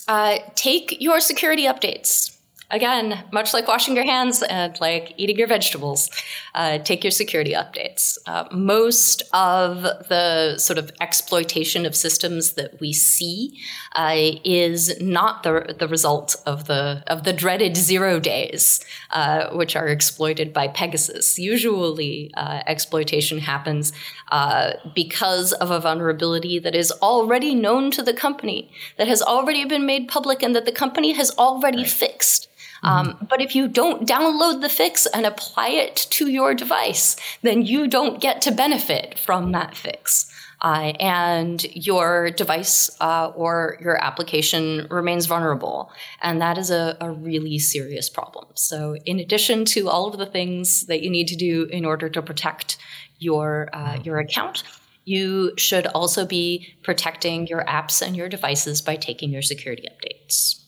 [0.07, 2.38] Uh, take your security updates
[2.71, 6.09] again, much like washing your hands and like eating your vegetables,
[6.53, 8.17] uh, take your security updates.
[8.25, 13.57] Uh, most of the sort of exploitation of systems that we see
[13.95, 18.79] uh, is not the the result of the of the dreaded zero days,
[19.11, 21.39] uh, which are exploited by Pegasus.
[21.39, 23.91] Usually, uh, exploitation happens
[24.31, 29.65] uh, because of a vulnerability that is already known to the company, that has already
[29.65, 31.89] been made public, and that the company has already right.
[31.89, 32.47] fixed.
[32.83, 33.25] Um, mm-hmm.
[33.25, 37.87] but if you don't download the fix and apply it to your device, then you
[37.87, 40.31] don't get to benefit from that fix.
[40.61, 45.89] Uh, and your device uh, or your application remains vulnerable.
[46.21, 48.45] And that is a, a, really serious problem.
[48.55, 52.09] So, in addition to all of the things that you need to do in order
[52.09, 52.77] to protect
[53.19, 54.63] your, uh, your account,
[55.05, 60.58] you should also be protecting your apps and your devices by taking your security updates.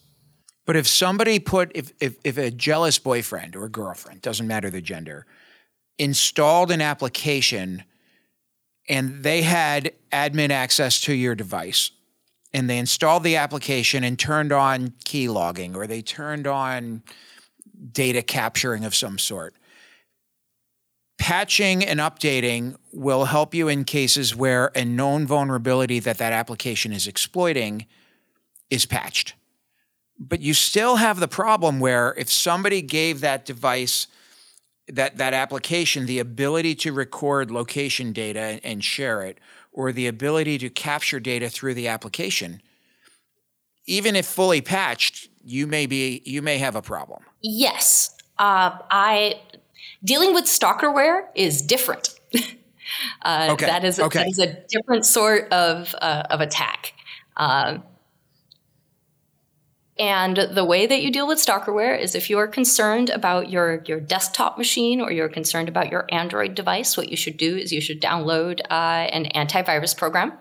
[0.66, 4.82] But if somebody put if if if a jealous boyfriend or girlfriend doesn't matter the
[4.82, 5.26] gender
[5.98, 7.84] installed an application
[8.90, 11.92] and they had admin access to your device
[12.54, 17.04] and they installed the application and turned on key logging or they turned on
[17.92, 19.56] data capturing of some sort.
[21.18, 26.92] Patching and updating will help you in cases where a known vulnerability that that application
[26.92, 27.86] is exploiting
[28.72, 29.36] is patched.
[30.24, 34.06] But you still have the problem where if somebody gave that device
[34.88, 39.40] that that application the ability to record location data and share it
[39.72, 42.62] or the ability to capture data through the application
[43.86, 49.40] even if fully patched you may be you may have a problem yes uh, i
[50.04, 52.20] dealing with stalkerware is different
[53.22, 53.66] uh, okay.
[53.66, 54.20] that is okay.
[54.20, 56.94] that is a different sort of uh, of attack
[57.38, 57.84] um,
[60.00, 63.84] and the way that you deal with stalkerware is if you are concerned about your,
[63.86, 67.72] your desktop machine or you're concerned about your Android device, what you should do is
[67.72, 70.34] you should download uh, an antivirus program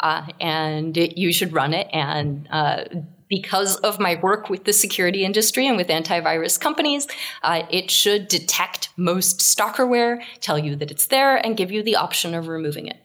[0.00, 1.88] uh, and it, you should run it.
[1.92, 2.84] And uh,
[3.28, 7.08] because of my work with the security industry and with antivirus companies,
[7.42, 11.96] uh, it should detect most stalkerware, tell you that it's there, and give you the
[11.96, 12.98] option of removing it.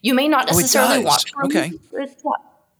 [0.00, 2.02] You may not oh, necessarily oh, want to remove okay.
[2.02, 2.18] it.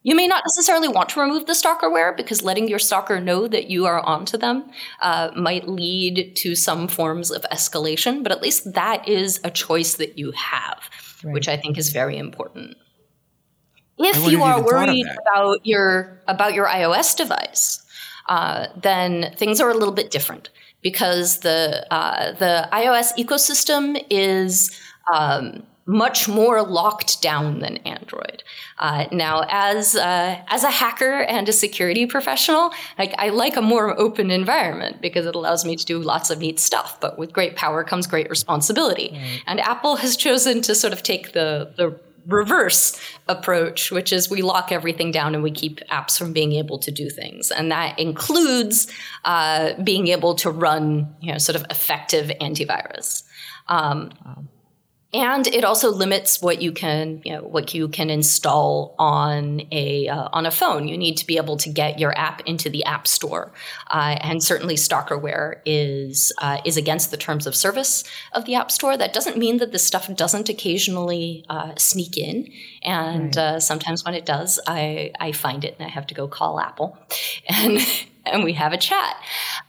[0.04, 3.70] You may not necessarily want to remove the stalkerware because letting your stalker know that
[3.70, 8.74] you are onto them uh, might lead to some forms of escalation, but at least
[8.74, 10.78] that is a choice that you have,
[11.24, 11.32] right.
[11.32, 12.76] which I think is very important.
[13.96, 17.80] If you are worried about your about your iOS device,
[18.28, 20.50] uh, then things are a little bit different
[20.82, 24.78] because the uh, the iOS ecosystem is
[25.12, 28.42] um, much more locked down than Android.
[28.78, 33.62] Uh, now, as uh, as a hacker and a security professional, like I like a
[33.62, 36.98] more open environment because it allows me to do lots of neat stuff.
[37.00, 39.40] But with great power comes great responsibility, mm.
[39.46, 44.40] and Apple has chosen to sort of take the the reverse approach, which is we
[44.40, 47.50] lock everything down and we keep apps from being able to do things.
[47.50, 48.90] And that includes
[49.26, 53.24] uh, being able to run, you know, sort of effective antivirus.
[53.68, 54.10] Um,
[55.14, 60.08] and it also limits what you can you know what you can install on a
[60.08, 60.88] uh, on a phone.
[60.88, 63.52] You need to be able to get your app into the app store.
[63.88, 68.72] Uh, and certainly stalkerware is uh, is against the terms of service of the app
[68.72, 68.96] store.
[68.96, 72.50] That doesn't mean that this stuff doesn't occasionally uh, sneak in.
[72.82, 73.44] And right.
[73.44, 76.60] Uh, sometimes when it does i i find it and i have to go call
[76.60, 76.98] apple.
[77.48, 77.78] And
[78.26, 79.16] and we have a chat.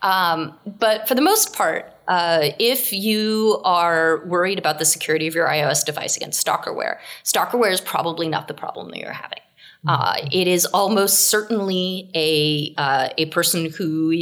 [0.01, 5.35] Um, but for the most part uh, if you are worried about the security of
[5.35, 9.39] your iOS device against stalkerware, stalkerware is probably not the problem that you're having.
[9.85, 9.89] Mm-hmm.
[9.89, 14.13] Uh, it is almost certainly a uh, a person who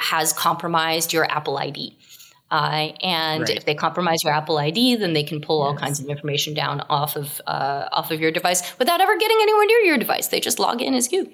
[0.00, 1.96] has compromised your Apple ID.
[2.50, 3.56] Uh, and right.
[3.56, 5.66] if they compromise your Apple ID, then they can pull yes.
[5.66, 9.38] all kinds of information down off of uh, off of your device without ever getting
[9.40, 10.28] anywhere near your device.
[10.28, 11.32] They just log in as you,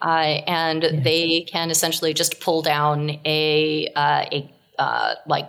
[0.00, 1.02] uh, and yes.
[1.02, 5.48] they can essentially just pull down a uh, a uh, like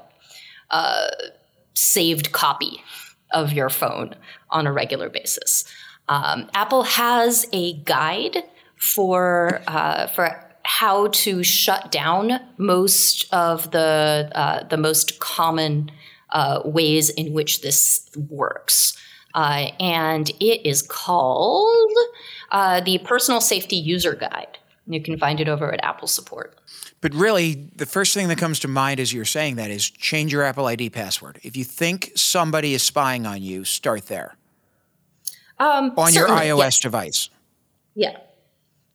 [0.69, 1.07] uh,
[1.73, 2.83] saved copy
[3.33, 4.13] of your phone
[4.49, 5.65] on a regular basis.
[6.07, 8.43] Um, Apple has a guide
[8.75, 15.91] for uh, for how to shut down most of the uh, the most common
[16.31, 18.97] uh, ways in which this works,
[19.33, 21.91] uh, and it is called
[22.51, 24.57] uh, the Personal Safety User Guide.
[24.87, 26.57] You can find it over at Apple Support.
[27.01, 30.31] But really, the first thing that comes to mind as you're saying that is change
[30.31, 31.39] your Apple ID password.
[31.43, 34.35] If you think somebody is spying on you, start there.
[35.57, 37.29] Um, on your iOS device.
[37.95, 38.17] Yeah.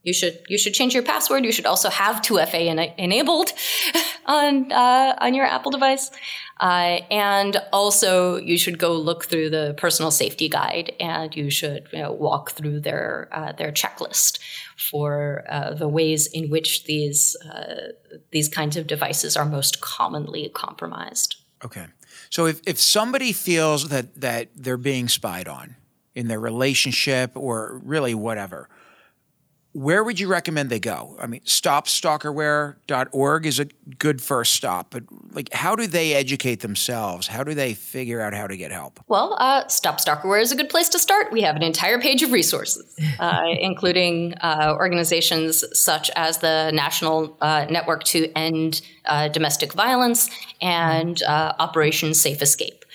[0.06, 1.44] You should you should change your password.
[1.44, 3.52] You should also have 2FA en- enabled
[4.26, 6.12] on uh, on your Apple device,
[6.60, 11.88] uh, and also you should go look through the personal safety guide, and you should
[11.92, 14.38] you know, walk through their uh, their checklist
[14.76, 17.90] for uh, the ways in which these uh,
[18.30, 21.34] these kinds of devices are most commonly compromised.
[21.64, 21.86] Okay,
[22.30, 25.74] so if if somebody feels that that they're being spied on
[26.14, 28.68] in their relationship or really whatever
[29.76, 31.14] where would you recommend they go?
[31.20, 33.66] I mean, stopstalkerware.org is a
[33.98, 37.26] good first stop, but like, how do they educate themselves?
[37.26, 39.00] How do they figure out how to get help?
[39.06, 41.30] Well, uh, Stop Stalkerware is a good place to start.
[41.30, 42.86] We have an entire page of resources,
[43.18, 50.30] uh, including uh, organizations such as the National uh, Network to End uh, Domestic Violence
[50.62, 52.86] and uh, Operation Safe Escape,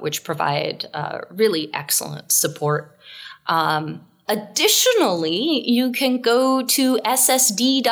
[0.00, 0.86] which provide
[1.30, 2.98] really excellent support.
[3.46, 7.84] Um, Additionally, you can go to ssd.eff.org,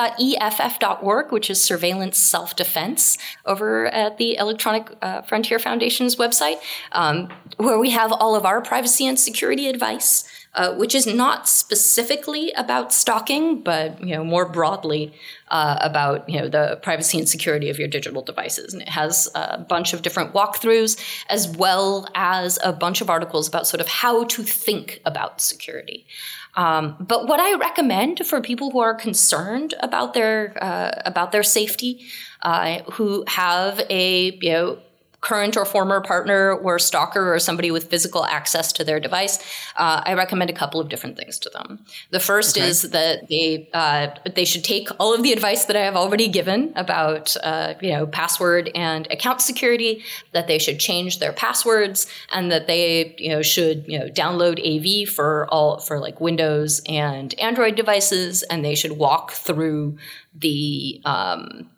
[1.30, 3.16] which is surveillance self defense,
[3.47, 6.57] over at the Electronic uh, Frontier Foundation's website,
[6.91, 7.28] um,
[7.59, 10.24] where we have all of our privacy and security advice.
[10.57, 15.12] Uh, which is not specifically about stalking, but you know more broadly
[15.48, 18.72] uh, about you know the privacy and security of your digital devices.
[18.72, 20.96] And it has a bunch of different walkthroughs,
[21.28, 26.07] as well as a bunch of articles about sort of how to think about security.
[26.55, 31.42] Um, but what I recommend for people who are concerned about their uh, about their
[31.42, 32.07] safety,
[32.42, 34.78] uh, who have a you know
[35.24, 39.38] current or former partner or stalker or somebody with physical access to their device,
[39.76, 41.84] uh, I recommend a couple of different things to them.
[42.10, 42.68] The first okay.
[42.68, 46.28] is that they uh, they should take all of the advice that I have already
[46.28, 50.04] given about uh, you know password and account security.
[50.32, 54.60] That they should change their passwords and that they you know should you know download
[54.60, 59.96] AV for all for like Windows and Android devices, and they should walk through
[60.34, 61.70] the um,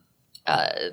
[0.47, 0.91] uh,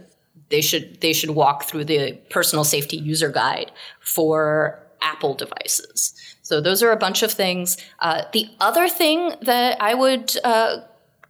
[0.54, 6.14] they should they should walk through the personal safety user guide for Apple devices.
[6.44, 7.76] So those are a bunch of things.
[8.00, 10.82] Uh, the other thing that I would uh,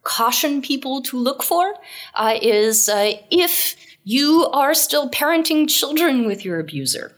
[0.04, 1.74] caution people to look for
[2.16, 7.16] uh, is uh, if you are still parenting children with your abuser.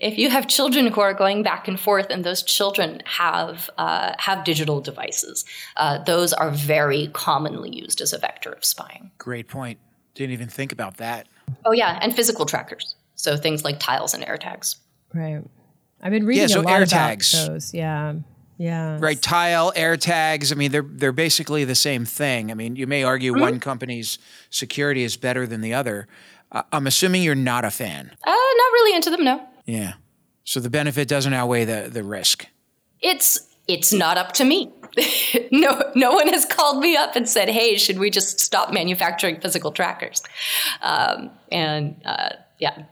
[0.00, 4.12] If you have children who are going back and forth, and those children have uh,
[4.18, 9.10] have digital devices, uh, those are very commonly used as a vector of spying.
[9.16, 9.78] Great point.
[10.14, 11.26] Didn't even think about that.
[11.64, 12.94] Oh yeah, and physical trackers.
[13.14, 14.76] So things like tiles and AirTags.
[15.12, 15.42] Right.
[16.02, 17.34] I've been reading yeah, so a lot AirTags.
[17.34, 17.74] about those.
[17.74, 18.14] Yeah.
[18.58, 18.98] Yeah.
[19.00, 19.20] Right.
[19.20, 20.52] Tile, AirTags.
[20.52, 22.50] I mean, they're they're basically the same thing.
[22.50, 23.40] I mean, you may argue mm-hmm.
[23.40, 24.18] one company's
[24.50, 26.06] security is better than the other.
[26.52, 28.10] Uh, I'm assuming you're not a fan.
[28.24, 29.42] Uh, not really into them, no.
[29.66, 29.94] Yeah.
[30.44, 32.46] So the benefit doesn't outweigh the the risk.
[33.00, 34.70] It's it's not up to me.
[35.50, 39.40] no, no one has called me up and said, "Hey, should we just stop manufacturing
[39.40, 40.22] physical trackers?"
[40.82, 42.84] Um, and uh, yeah,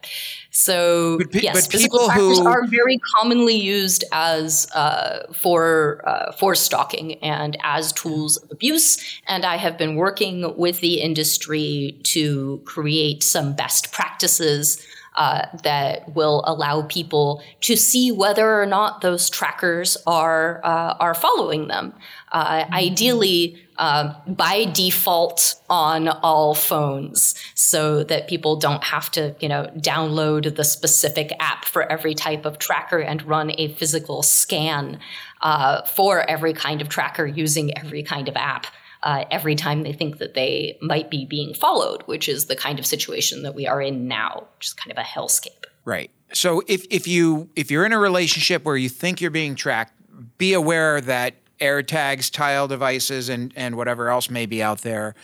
[0.50, 2.46] so pe- yes, physical trackers who...
[2.46, 9.20] are very commonly used as uh, for uh, for stalking and as tools of abuse.
[9.28, 14.84] And I have been working with the industry to create some best practices
[15.14, 21.14] uh, that will allow people to see whether or not those trackers are uh, are
[21.14, 21.92] following them.
[22.30, 22.74] Uh, mm-hmm.
[22.74, 29.70] Ideally, um, by default on all phones, so that people don't have to, you know,
[29.76, 34.98] download the specific app for every type of tracker and run a physical scan
[35.42, 38.66] uh, for every kind of tracker using every kind of app
[39.02, 42.78] uh, every time they think that they might be being followed, which is the kind
[42.78, 45.64] of situation that we are in now, which is kind of a hellscape.
[45.84, 46.10] Right.
[46.32, 49.94] So if if you if you're in a relationship where you think you're being tracked,
[50.38, 55.14] be aware that AirTags, tile devices, and and whatever else may be out there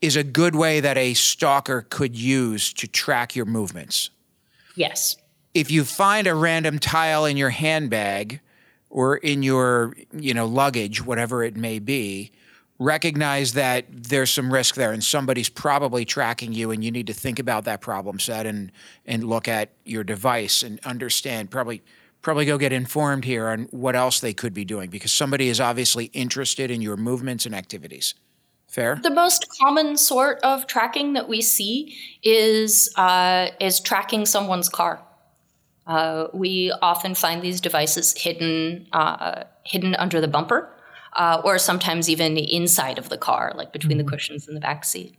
[0.00, 4.10] is a good way that a stalker could use to track your movements.
[4.76, 5.16] Yes.
[5.54, 8.40] If you find a random tile in your handbag
[8.90, 12.32] or in your, you know, luggage, whatever it may be,
[12.78, 17.12] recognize that there's some risk there and somebody's probably tracking you and you need to
[17.12, 18.72] think about that problem set and
[19.06, 21.82] and look at your device and understand probably
[22.20, 25.60] probably go get informed here on what else they could be doing because somebody is
[25.60, 28.14] obviously interested in your movements and activities.
[28.66, 28.98] Fair?
[29.00, 35.00] The most common sort of tracking that we see is uh, is tracking someone's car.
[35.86, 40.73] Uh, we often find these devices hidden uh, hidden under the bumper
[41.14, 44.06] uh, or sometimes even inside of the car, like between mm-hmm.
[44.06, 45.14] the cushions in the back seat.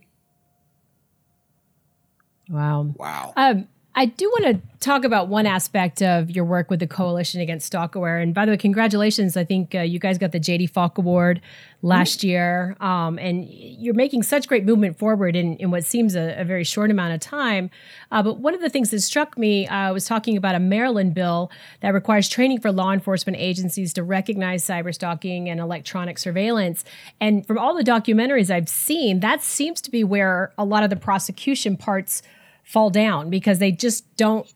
[2.48, 2.94] Wow.
[2.96, 3.32] Wow.
[3.36, 3.68] Um,
[3.98, 7.72] I do want to talk about one aspect of your work with the Coalition Against
[7.72, 8.22] Stalkerware.
[8.22, 9.38] And by the way, congratulations.
[9.38, 11.40] I think uh, you guys got the JD Falk Award
[11.86, 12.76] last year.
[12.80, 16.64] Um, and you're making such great movement forward in, in what seems a, a very
[16.64, 17.70] short amount of time.
[18.10, 21.14] Uh, but one of the things that struck me, uh, was talking about a Maryland
[21.14, 26.84] bill that requires training for law enforcement agencies to recognize cyber stalking and electronic surveillance.
[27.20, 30.90] And from all the documentaries I've seen, that seems to be where a lot of
[30.90, 32.22] the prosecution parts
[32.64, 34.52] fall down because they just don't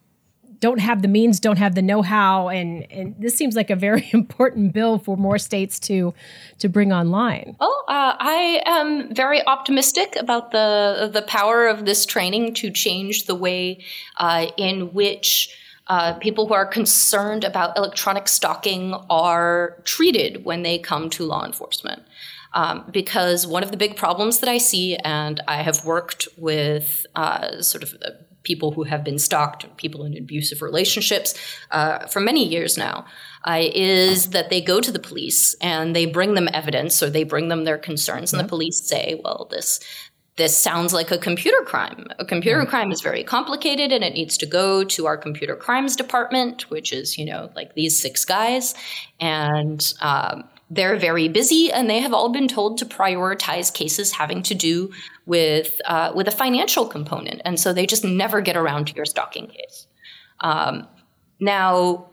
[0.61, 4.09] don't have the means, don't have the know-how, and and this seems like a very
[4.13, 6.15] important bill for more states to
[6.59, 7.57] to bring online.
[7.59, 13.27] Well, uh, I am very optimistic about the the power of this training to change
[13.27, 13.83] the way
[14.17, 15.57] uh, in which.
[15.87, 21.45] Uh, people who are concerned about electronic stalking are treated when they come to law
[21.45, 22.01] enforcement.
[22.53, 27.07] Um, because one of the big problems that I see, and I have worked with
[27.17, 28.11] uh, sort of uh,
[28.43, 31.35] people who have been stalked, people in abusive relationships
[31.71, 33.05] uh, for many years now,
[33.47, 37.25] uh, is that they go to the police and they bring them evidence or they
[37.25, 39.81] bring them their concerns, and the police say, well, this
[40.37, 42.07] this sounds like a computer crime.
[42.19, 45.97] A computer crime is very complicated and it needs to go to our computer crimes
[45.97, 48.75] department, which is, you know, like these six guys.
[49.21, 54.43] And um, they're very busy and they have all been told to prioritize cases having
[54.45, 54.91] to do
[55.27, 57.43] with, uh, with a financial component.
[57.45, 59.89] And so they just never get around to your stalking case.
[60.41, 60.87] Um,
[61.41, 62.07] now,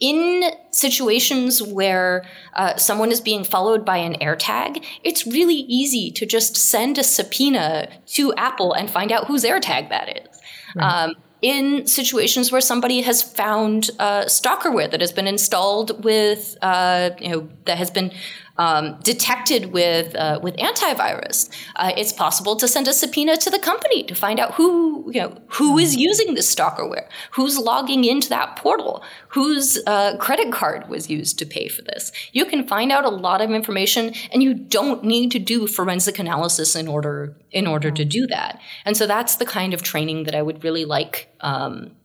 [0.00, 0.42] in
[0.72, 6.56] situations where uh, someone is being followed by an AirTag, it's really easy to just
[6.56, 10.40] send a subpoena to Apple and find out whose AirTag that is.
[10.74, 11.04] Right.
[11.04, 17.10] Um, in situations where somebody has found uh, stalkerware that has been installed with, uh,
[17.20, 18.12] you know, that has been
[18.58, 23.58] um, detected with uh, with antivirus, uh, it's possible to send a subpoena to the
[23.58, 28.28] company to find out who you know who is using this stalkerware, who's logging into
[28.28, 32.12] that portal, whose uh, credit card was used to pay for this.
[32.32, 36.18] You can find out a lot of information, and you don't need to do forensic
[36.18, 38.60] analysis in order in order to do that.
[38.84, 41.28] And so that's the kind of training that I would really like.
[41.40, 41.96] Um,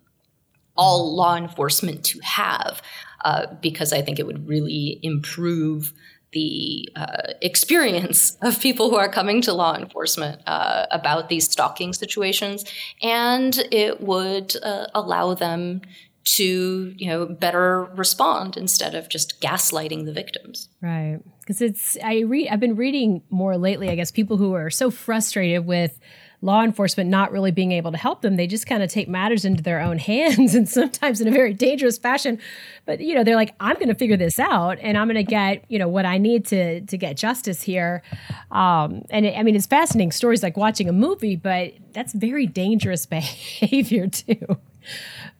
[0.77, 2.81] all law enforcement to have,
[3.25, 5.91] uh, because I think it would really improve
[6.33, 11.93] the uh, experience of people who are coming to law enforcement uh, about these stalking
[11.93, 12.65] situations,
[13.01, 15.81] and it would uh, allow them
[16.27, 20.69] to you know better respond instead of just gaslighting the victims.
[20.81, 21.19] Right.
[21.39, 24.91] Because it's i read i've been reading more lately i guess people who are so
[24.91, 25.97] frustrated with
[26.41, 28.35] law enforcement not really being able to help them.
[28.35, 31.53] They just kind of take matters into their own hands and sometimes in a very
[31.53, 32.39] dangerous fashion.
[32.85, 35.23] But you know, they're like, I'm going to figure this out and I'm going to
[35.23, 38.03] get you know what I need to to get justice here.
[38.51, 42.45] Um, and it, I mean, it's fascinating stories like watching a movie, but that's very
[42.45, 44.57] dangerous behavior too.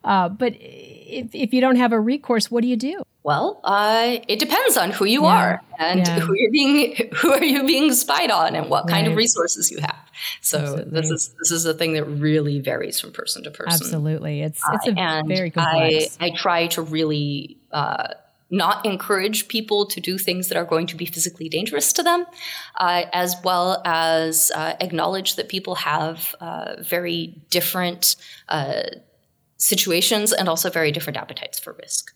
[0.04, 3.04] Uh, but if, if you don't have a recourse, what do you do?
[3.24, 5.28] Well, uh, it depends on who you yeah.
[5.28, 6.20] are and yeah.
[6.20, 9.80] who you're being, who are you being spied on, and what kind of resources you
[9.80, 9.98] have.
[10.42, 11.02] So Absolutely.
[11.02, 13.74] this is this is a thing that really varies from person to person.
[13.74, 16.18] Absolutely, it's it's a uh, very complex.
[16.20, 17.58] I, I try to really.
[17.72, 18.14] Uh,
[18.50, 22.26] not encourage people to do things that are going to be physically dangerous to them,
[22.78, 28.16] uh, as well as uh, acknowledge that people have uh, very different
[28.48, 28.84] uh,
[29.58, 32.14] situations and also very different appetites for risk.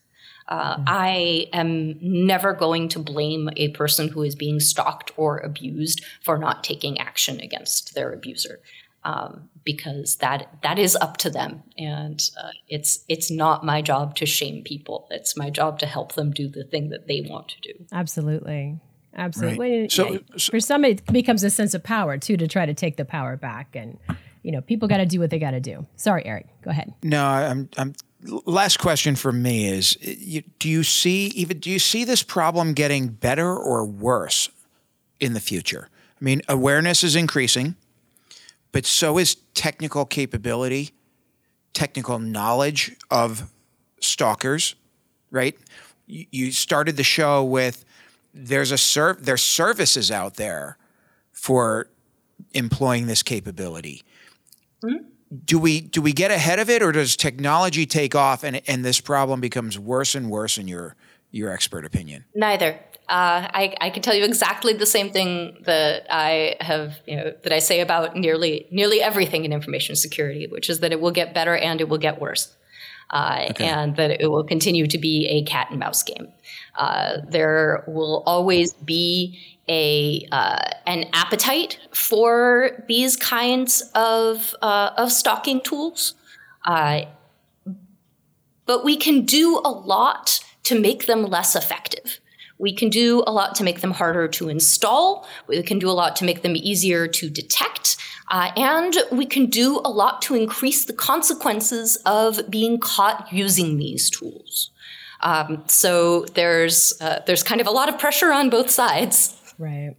[0.52, 0.84] Uh, mm-hmm.
[0.86, 6.38] I am never going to blame a person who is being stalked or abused for
[6.38, 8.60] not taking action against their abuser,
[9.06, 14.16] um, because that that is up to them, and uh, it's it's not my job
[14.18, 15.08] to shame people.
[15.10, 17.86] It's my job to help them do the thing that they want to do.
[17.94, 18.78] Absolutely.
[19.16, 19.82] Absolutely.
[19.82, 19.92] Right.
[19.92, 22.98] So, so, for some, it becomes a sense of power too to try to take
[22.98, 23.98] the power back, and
[24.44, 25.86] you know, people got to do what they got to do.
[25.96, 26.48] Sorry, Eric.
[26.62, 26.94] Go ahead.
[27.04, 27.94] No, I'm I'm
[28.46, 29.96] last question for me is
[30.60, 34.50] do you see even do you see this problem getting better or worse
[35.20, 35.90] in the future?
[36.20, 37.76] I mean awareness is increasing
[38.72, 40.92] but so is technical capability
[41.74, 43.50] technical knowledge of
[44.00, 44.76] stalkers
[45.32, 45.58] right?
[46.08, 47.86] You started the show with
[48.34, 50.78] there's a serv- there's services out there
[51.32, 51.88] for
[52.54, 54.04] employing this capability.
[54.84, 55.08] Mm-hmm
[55.46, 58.84] do we do we get ahead of it or does technology take off and and
[58.84, 60.96] this problem becomes worse and worse in your
[61.32, 62.78] your expert opinion neither
[63.12, 67.34] uh, I, I can tell you exactly the same thing that I have, you know,
[67.44, 71.12] that I say about nearly nearly everything in information security, which is that it will
[71.12, 72.56] get better and it will get worse,
[73.10, 73.66] uh, okay.
[73.66, 76.30] and that it will continue to be a cat and mouse game.
[76.78, 85.12] Uh, there will always be a uh, an appetite for these kinds of uh, of
[85.12, 86.16] stalking tools,
[86.66, 87.02] uh,
[88.66, 92.20] but we can do a lot to make them less effective.
[92.58, 95.28] We can do a lot to make them harder to install.
[95.48, 97.98] We can do a lot to make them easier to detect.
[98.30, 103.78] Uh, and we can do a lot to increase the consequences of being caught using
[103.78, 104.70] these tools.
[105.22, 109.41] Um, so there's uh, there's kind of a lot of pressure on both sides.
[109.62, 109.96] Right.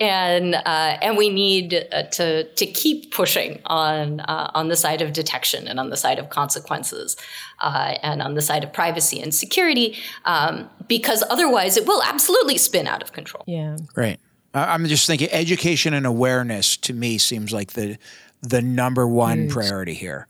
[0.00, 5.02] And uh, and we need uh, to to keep pushing on uh, on the side
[5.02, 7.16] of detection and on the side of consequences
[7.60, 12.56] uh, and on the side of privacy and security um, because otherwise it will absolutely
[12.56, 13.42] spin out of control.
[13.46, 13.76] Yeah.
[13.96, 14.20] Right.
[14.54, 17.98] I'm just thinking education and awareness to me seems like the
[18.42, 19.52] the number one Huge.
[19.52, 20.28] priority here.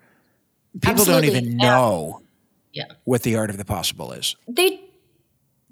[0.80, 1.28] People Absolutely.
[1.28, 2.22] don't even know
[2.72, 2.84] yeah.
[3.04, 4.36] what the art of the possible is.
[4.48, 4.83] They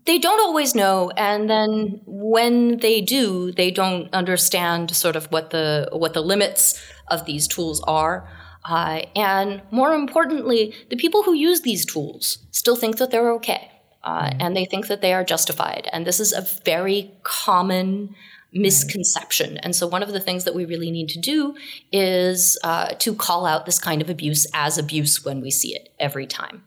[0.05, 5.51] they don't always know and then when they do they don't understand sort of what
[5.51, 8.29] the what the limits of these tools are
[8.65, 13.71] uh, and more importantly the people who use these tools still think that they're okay
[14.05, 14.41] uh, mm-hmm.
[14.41, 18.15] and they think that they are justified and this is a very common
[18.53, 19.57] misconception.
[19.59, 21.55] And so, one of the things that we really need to do
[21.91, 25.89] is uh, to call out this kind of abuse as abuse when we see it
[25.99, 26.63] every time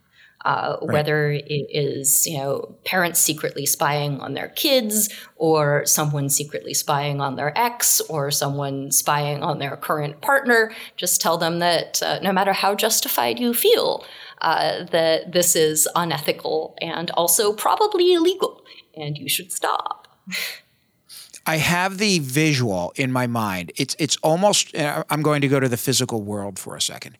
[0.45, 0.93] uh, right.
[0.93, 7.19] whether it is you know parents secretly spying on their kids or someone secretly spying
[7.19, 12.19] on their ex or someone spying on their current partner just tell them that uh,
[12.21, 14.05] no matter how justified you feel
[14.41, 18.63] uh, that this is unethical and also probably illegal
[18.95, 20.07] and you should stop
[21.47, 23.71] I have the visual in my mind.
[23.75, 24.75] It's it's almost.
[24.75, 27.17] Uh, I'm going to go to the physical world for a second.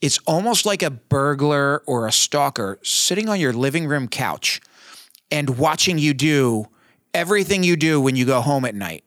[0.00, 4.60] It's almost like a burglar or a stalker sitting on your living room couch
[5.30, 6.68] and watching you do
[7.14, 9.04] everything you do when you go home at night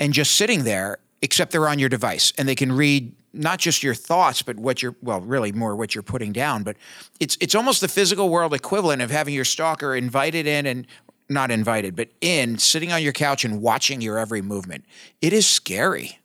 [0.00, 3.82] and just sitting there, except they're on your device and they can read not just
[3.82, 6.62] your thoughts, but what you're well, really more what you're putting down.
[6.62, 6.76] But
[7.20, 10.86] it's it's almost the physical world equivalent of having your stalker invited in and
[11.28, 14.84] not invited, but in sitting on your couch and watching your every movement.
[15.20, 16.18] It is scary.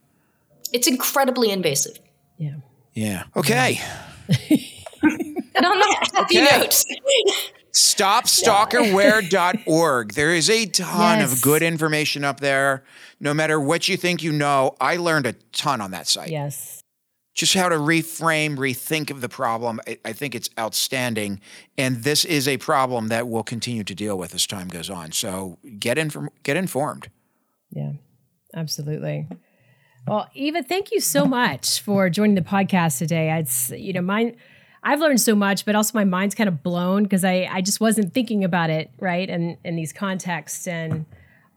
[0.72, 2.00] It's incredibly invasive.
[2.38, 2.56] Yeah.
[2.94, 3.24] Yeah.
[3.36, 3.82] Okay.
[4.30, 6.60] and on that happy okay.
[6.60, 6.84] note.
[7.74, 10.14] StopStalkerware.org.
[10.14, 11.34] There is a ton yes.
[11.34, 12.86] of good information up there.
[13.20, 16.30] No matter what you think you know, I learned a ton on that site.
[16.30, 16.84] Yes.
[17.34, 19.82] Just how to reframe, rethink of the problem.
[19.88, 21.42] I, I think it's outstanding.
[21.78, 25.12] And this is a problem that we'll continue to deal with as time goes on.
[25.12, 27.10] So get, inform- get informed.
[27.72, 27.94] Yeah,
[28.54, 29.28] absolutely.
[30.08, 33.32] Well, Eva, thank you so much for joining the podcast today.
[33.38, 34.36] It's you know, mine
[34.84, 37.80] I've learned so much, but also my mind's kind of blown because I I just
[37.80, 40.68] wasn't thinking about it right and in these contexts.
[40.68, 41.06] And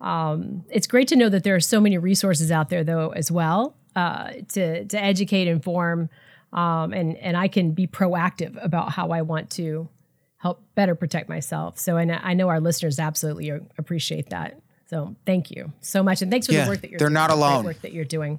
[0.01, 3.32] um, it's great to know that there are so many resources out there though as
[3.32, 6.09] well uh, to to educate, inform,
[6.53, 9.88] um, and and I can be proactive about how I want to
[10.36, 11.80] help better protect myself.
[11.80, 14.61] So and I know our listeners absolutely appreciate that.
[14.89, 16.99] So thank you so much, and thanks for yeah, the work that you're.
[16.99, 17.64] They're doing, not alone.
[17.64, 18.39] work that you're doing.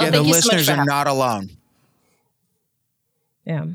[0.00, 1.50] Yeah, the listeners so are not alone.
[3.44, 3.66] Yeah,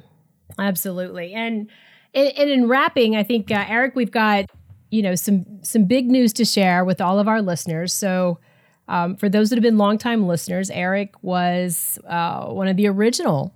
[0.58, 1.34] absolutely.
[1.34, 1.70] And
[2.14, 4.46] and, and in wrapping, I think uh, Eric, we've got
[4.92, 7.94] you know some some big news to share with all of our listeners.
[7.94, 8.40] So.
[8.88, 13.54] Um, for those that have been longtime listeners, Eric was uh, one of the original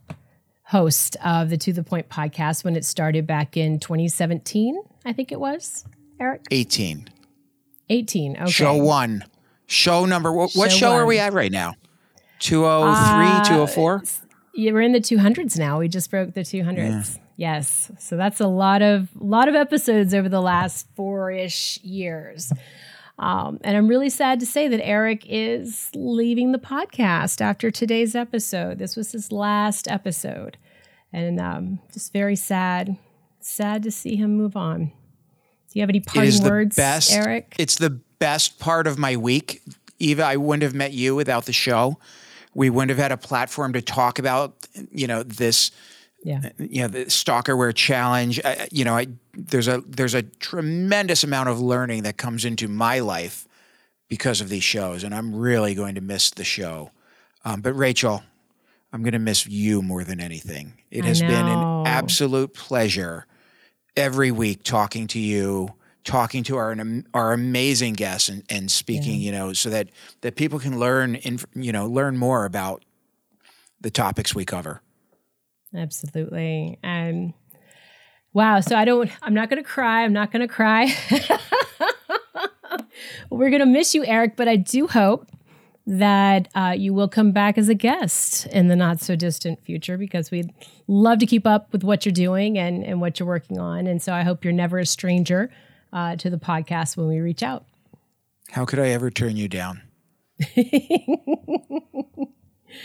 [0.65, 5.33] hosts of the To the Point podcast when it started back in 2017, I think
[5.33, 5.83] it was,
[6.21, 6.45] Eric?
[6.51, 7.09] 18.
[7.89, 8.37] 18.
[8.37, 8.51] Okay.
[8.51, 9.23] Show one.
[9.67, 10.31] Show number.
[10.31, 11.75] What show, show are we at right now?
[12.39, 14.03] 203, uh, 204?
[14.53, 15.79] Yeah, we're in the 200s now.
[15.79, 17.15] We just broke the 200s.
[17.15, 17.21] Yeah.
[17.37, 17.91] Yes.
[17.99, 22.53] So that's a lot of lot of episodes over the last four-ish years.
[23.17, 28.15] Um, and I'm really sad to say that Eric is leaving the podcast after today's
[28.15, 28.77] episode.
[28.77, 30.57] This was his last episode.
[31.11, 32.97] And um, just very sad,
[33.39, 34.91] sad to see him move on
[35.75, 37.53] you have any parting words, best, Eric?
[37.59, 39.61] It's the best part of my week.
[39.99, 41.99] Eva, I wouldn't have met you without the show.
[42.53, 44.55] We wouldn't have had a platform to talk about,
[44.89, 45.71] you know, this,
[46.23, 46.49] yeah.
[46.57, 48.39] you know, the Stalkerware challenge.
[48.45, 52.69] I, you know, I, there's a there's a tremendous amount of learning that comes into
[52.69, 53.45] my life
[54.07, 56.91] because of these shows, and I'm really going to miss the show.
[57.43, 58.23] Um, but Rachel,
[58.93, 60.75] I'm going to miss you more than anything.
[60.89, 63.27] It has been an absolute pleasure
[63.95, 65.69] every week talking to you,
[66.03, 66.75] talking to our
[67.13, 69.19] our amazing guests, and, and speaking.
[69.19, 69.25] Yeah.
[69.25, 69.89] You know, so that
[70.21, 72.83] that people can learn, in, you know, learn more about
[73.81, 74.81] the topics we cover.
[75.75, 76.79] Absolutely.
[76.83, 77.33] Um,
[78.33, 78.59] wow.
[78.61, 79.11] So I don't.
[79.21, 80.03] I'm not going to cry.
[80.03, 80.95] I'm not going to cry.
[83.29, 85.29] We're going to miss you, Eric, but I do hope
[85.87, 89.97] that uh, you will come back as a guest in the not so distant future
[89.97, 90.51] because we'd
[90.87, 93.85] love to keep up with what you're doing and, and what you're working on.
[93.85, 95.51] And so I hope you're never a stranger
[95.93, 97.65] uh, to the podcast when we reach out.
[98.51, 99.81] How could I ever turn you down?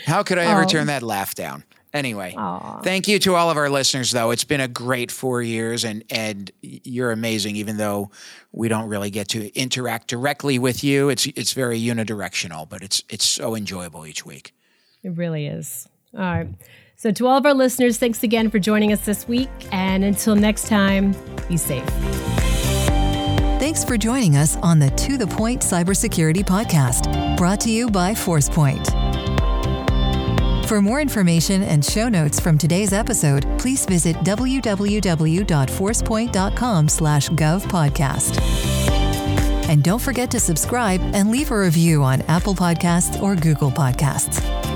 [0.05, 1.63] How could I ever um, turn that laugh down?
[1.93, 2.83] Anyway, Aww.
[2.83, 4.31] thank you to all of our listeners, though.
[4.31, 7.57] It's been a great four years, and and you're amazing.
[7.57, 8.11] Even though
[8.53, 13.03] we don't really get to interact directly with you, it's it's very unidirectional, but it's
[13.09, 14.53] it's so enjoyable each week.
[15.03, 15.87] It really is.
[16.13, 16.47] All right.
[16.95, 20.35] So to all of our listeners, thanks again for joining us this week, and until
[20.35, 21.15] next time,
[21.49, 21.83] be safe.
[23.59, 28.13] Thanks for joining us on the To the Point Cybersecurity Podcast, brought to you by
[28.13, 29.10] Forcepoint.
[30.71, 38.41] For more information and show notes from today's episode, please visit www.forcepoint.com slash govpodcast.
[39.67, 44.70] And don't forget to subscribe and leave a review on Apple Podcasts or Google Podcasts.